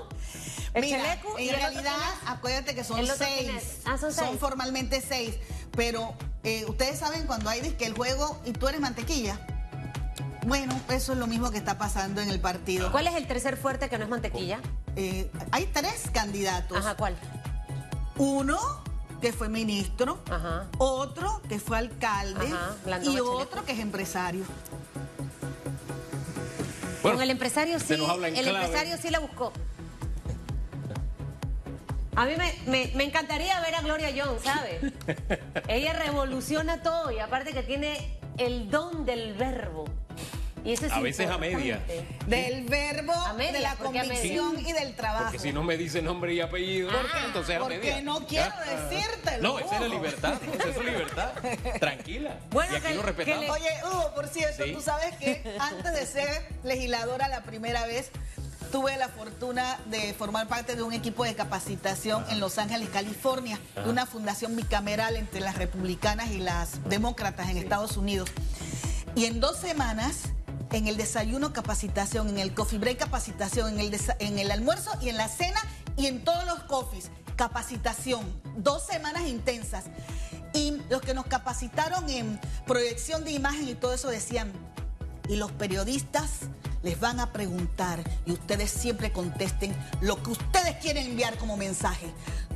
[0.74, 3.80] El Mira, chaleco y en realidad, acuérdate que son ¿El otro quién seis.
[3.86, 4.39] Ah, son seis.
[4.39, 5.36] formalmente seis.
[5.76, 9.45] Pero eh, ustedes saben cuando hay que el juego y tú eres mantequilla.
[10.46, 12.92] Bueno, eso es lo mismo que está pasando en el partido.
[12.92, 14.60] ¿Cuál es el tercer fuerte que no es mantequilla?
[14.96, 16.78] Eh, hay tres candidatos.
[16.78, 17.16] Ajá, ¿cuál?
[18.18, 18.58] Uno
[19.22, 20.66] que fue ministro, Ajá.
[20.80, 24.44] otro que fue alcalde Ajá, y otro que es empresario.
[27.04, 28.66] Bueno, Con el empresario se sí, nos habla en el clave.
[28.66, 29.54] empresario sí la buscó.
[32.16, 34.92] A mí me, me- me encantaría ver a Gloria Jones, ¿sabes?
[35.68, 39.86] Ella revoluciona todo y aparte que tiene el don del verbo.
[40.64, 41.80] Y eso es A veces a media.
[42.28, 45.24] Del verbo, A de la ¿por qué a convicción y del trabajo.
[45.26, 48.02] Porque si no me dice nombre y apellido, Ah, entonces a porque media.
[48.04, 48.76] no quiero ¿Ya?
[48.89, 50.34] decírtelo, No, esa es la libertad.
[50.54, 51.32] Esa es su libertad.
[51.80, 52.38] Tranquila.
[52.52, 53.44] Bueno, y aquí que- lo que respetamos.
[53.46, 54.72] le- Oye, Hugo, por cierto, Sí.
[54.74, 58.12] tú sabes que antes de ser legisladora la primera vez,
[58.72, 63.59] tuve la fortuna de formar parte de un equipo de capacitación en Los Ángeles, California,
[63.76, 68.30] de una fundación bicameral entre las republicanas y las demócratas en Estados Unidos.
[69.16, 70.24] Y en dos semanas,
[70.72, 75.09] en el desayuno capacitación, en el coffee break capacitación, en el, en el almuerzo y
[75.09, 75.59] en la cena
[75.97, 78.26] y en todos los coffees, capacitación.
[78.57, 79.86] Dos semanas intensas.
[80.53, 84.51] Y los que nos capacitaron en proyección de imagen y todo eso decían,
[85.28, 86.32] y los periodistas
[86.84, 92.07] les van a preguntar y ustedes siempre contesten lo que ustedes quieren enviar como mensaje.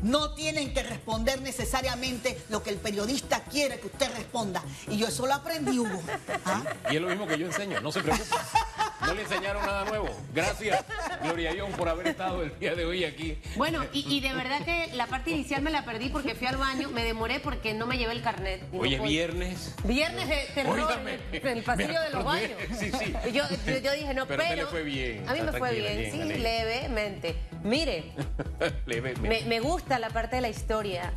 [0.01, 4.61] No tienen que responder necesariamente lo que el periodista quiere que usted responda.
[4.87, 6.01] Y yo eso lo aprendí, Hugo.
[6.45, 6.63] ¿Ah?
[6.91, 8.29] Y es lo mismo que yo enseño, no se preocupe.
[9.05, 10.09] No le enseñaron nada nuevo.
[10.33, 10.83] Gracias,
[11.23, 13.37] Gloria Young, por haber estado el día de hoy aquí.
[13.55, 16.57] Bueno, y, y de verdad que la parte inicial me la perdí porque fui al
[16.57, 18.61] baño, me demoré porque no me llevé el carnet.
[18.71, 19.75] No Hoy es viernes.
[19.83, 22.55] Viernes de terror Óigame, en el, pasillo de los acordé.
[22.55, 22.59] baños.
[22.79, 23.13] Sí, sí.
[23.31, 25.27] Yo, yo, yo dije, no, Pero le fue bien.
[25.29, 27.35] A mí me fue bien, bien, sí, levemente.
[27.63, 28.11] Mire,
[28.85, 31.13] Leve- me, me gusta la parte de la historia.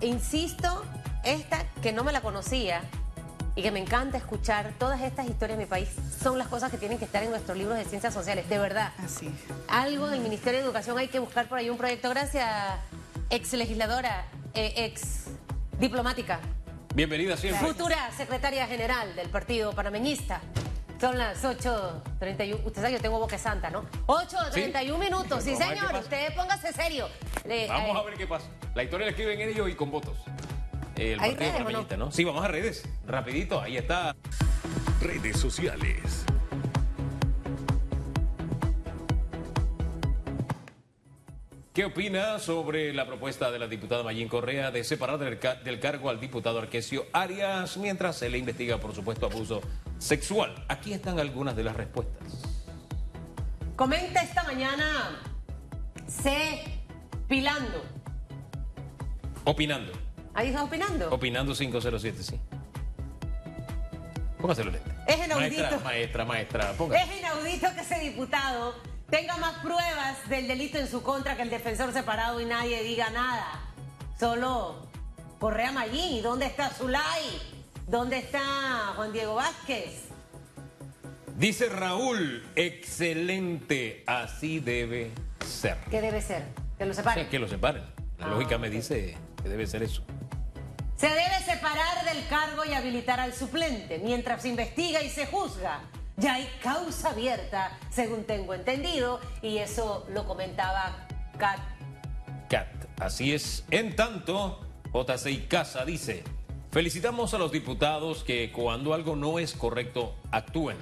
[0.00, 0.84] Insisto,
[1.24, 2.82] esta que no me la conocía
[3.60, 5.90] y que me encanta escuchar, todas estas historias de mi país
[6.22, 8.90] son las cosas que tienen que estar en nuestros libros de ciencias sociales, de verdad.
[9.04, 9.30] Así.
[9.68, 12.08] Algo del Ministerio de Educación hay que buscar por ahí un proyecto.
[12.08, 12.48] Gracias,
[13.28, 15.26] ex legisladora, eh, ex
[15.78, 16.40] diplomática,
[16.94, 17.66] Bienvenida siempre.
[17.68, 20.40] futura secretaria general del Partido Panameñista.
[20.98, 22.60] Son las 8.31.
[22.64, 23.84] Usted sabe, yo tengo boca santa, ¿no?
[24.06, 25.44] 8.31 minutos.
[25.44, 25.94] Sí, ver qué señor.
[25.96, 27.08] Usted póngase serio.
[27.46, 28.46] Le- Vamos eh, a ver qué pasa.
[28.74, 30.16] La historia la escriben ellos y con votos.
[31.00, 32.12] El ¿Hay Partido redes no?
[32.12, 32.84] Sí, vamos a redes.
[33.06, 34.14] Rapidito, ahí está.
[35.00, 36.26] Redes sociales.
[41.72, 45.78] ¿Qué opina sobre la propuesta de la diputada Mayín Correa de separar del, ca- del
[45.78, 49.60] cargo al diputado Arquesio Arias mientras se le investiga por supuesto abuso
[49.98, 50.64] sexual?
[50.68, 52.42] Aquí están algunas de las respuestas.
[53.76, 55.22] Comenta esta mañana
[56.08, 56.60] C.
[57.28, 57.84] Pilando.
[59.44, 59.92] Opinando.
[60.40, 61.10] Ahí está opinando.
[61.12, 62.40] Opinando 507, sí.
[64.40, 64.90] Póngase los lentes.
[65.06, 65.60] Es inaudito.
[65.60, 66.72] Maestra, maestra, maestra.
[66.78, 67.02] Póngase.
[67.12, 68.74] Es inaudito que ese diputado
[69.10, 73.10] tenga más pruebas del delito en su contra que el defensor separado y nadie diga
[73.10, 73.44] nada.
[74.18, 74.86] Solo
[75.38, 76.14] Correa Mayín.
[76.16, 77.38] ¿Y dónde está Zulay?
[77.86, 78.40] ¿Dónde está
[78.96, 80.04] Juan Diego Vázquez?
[81.36, 85.10] Dice Raúl, excelente, así debe
[85.46, 85.76] ser.
[85.90, 86.44] ¿Qué debe ser?
[86.78, 87.20] Que lo O separe.
[87.20, 87.82] sea, que lo separen.
[88.18, 90.02] La Ah, lógica me dice que debe ser eso.
[91.00, 95.80] Se debe separar del cargo y habilitar al suplente mientras se investiga y se juzga.
[96.18, 101.06] Ya hay causa abierta, según tengo entendido, y eso lo comentaba
[101.38, 101.58] Kat.
[102.50, 102.68] Cat.
[102.98, 103.64] Así es.
[103.70, 104.60] En tanto,
[104.92, 106.22] JCI Casa dice,
[106.70, 110.76] felicitamos a los diputados que cuando algo no es correcto, actúen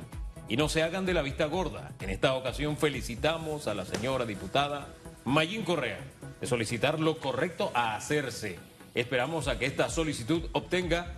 [0.48, 1.92] y no se hagan de la vista gorda.
[2.00, 4.88] En esta ocasión felicitamos a la señora diputada
[5.24, 6.00] Mayín Correa
[6.40, 8.58] de solicitar lo correcto a hacerse.
[8.98, 11.14] Esperamos a que esta solicitud obtenga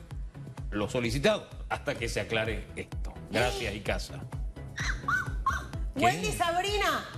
[0.70, 3.14] lo solicitado hasta que se aclare esto.
[3.31, 4.20] Gracias, Icasa.
[5.97, 6.05] ¿Qué?
[6.05, 7.09] Wendy Sabrina,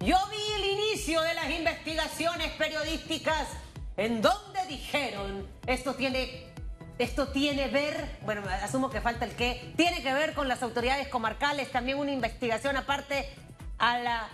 [0.00, 3.48] yo vi el inicio de las investigaciones periodísticas
[3.96, 6.52] en donde dijeron esto tiene
[6.98, 11.08] esto tiene ver, bueno, asumo que falta el qué, tiene que ver con las autoridades
[11.08, 13.26] comarcales, también una investigación aparte
[13.78, 14.28] a la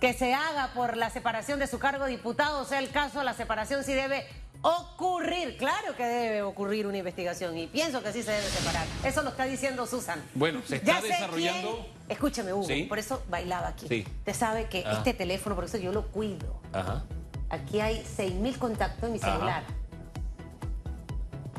[0.00, 3.22] que se haga por la separación de su cargo de diputado, o sea, el caso,
[3.22, 4.26] la separación sí debe
[4.62, 8.86] ocurrir, claro que debe ocurrir una investigación y pienso que sí se debe separar.
[9.04, 10.22] Eso lo está diciendo Susan.
[10.34, 12.84] Bueno, se está Ya desarrollando- quién- Escúchame, Hugo, Sí.
[12.84, 13.86] por eso bailaba aquí.
[13.88, 14.04] Sí.
[14.20, 14.94] Usted sabe que Ah.
[14.94, 16.60] este teléfono, por eso yo lo cuido.
[16.72, 17.04] Ajá.
[17.50, 19.32] Aquí hay 6.000 contactos en mi Ajá.
[19.34, 19.62] celular.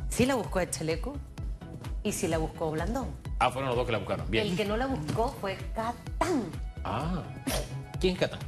[0.09, 1.15] Sí la buscó el Chaleco
[2.03, 3.07] y sí la buscó Blandón.
[3.39, 4.29] Ah, fueron los dos que la buscaron.
[4.29, 4.47] Bien.
[4.47, 6.51] El que no la buscó fue Catán.
[6.83, 7.23] Ah.
[7.99, 8.39] ¿Quién es Catán?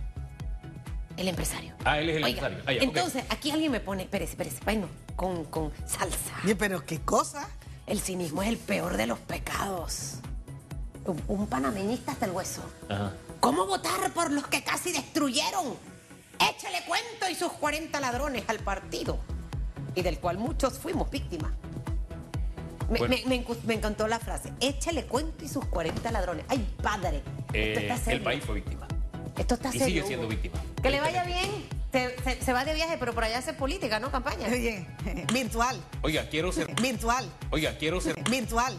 [1.21, 1.75] El empresario.
[1.85, 2.63] Ah, él es el Oiga, empresario.
[2.67, 6.33] Ah, ya, entonces, aquí alguien me pone, espérese, espérese, bueno, con, con salsa.
[6.43, 7.47] Oye, pero qué cosa.
[7.85, 10.15] El cinismo es el peor de los pecados.
[11.05, 12.63] Un, un panameñista hasta el hueso.
[12.89, 13.13] Ajá.
[13.39, 15.75] ¿Cómo votar por los que casi destruyeron?
[16.39, 19.19] Échale cuento y sus 40 ladrones al partido.
[19.93, 21.51] Y del cual muchos fuimos víctimas.
[22.89, 23.15] Me, Bueno.
[23.15, 24.51] me- me encu- me encantó la frase.
[24.59, 26.45] Échale cuento y sus 40 ladrones.
[26.49, 27.21] ¡Ay, padre!
[27.53, 28.87] Eh, el país fue víctima.
[29.37, 29.85] Esto está y serio.
[29.87, 30.61] sigue siendo víctima.
[30.81, 31.49] Que le vaya bien.
[31.91, 34.11] Se, se- se va de viaje, pero por allá hace política, ¿no?
[34.11, 34.47] Campaña.
[34.47, 34.85] Oye,
[35.33, 36.73] virtual, Oiga, quiero ser.
[36.81, 38.15] virtual, Oiga, quiero ser.
[38.29, 38.77] virtual.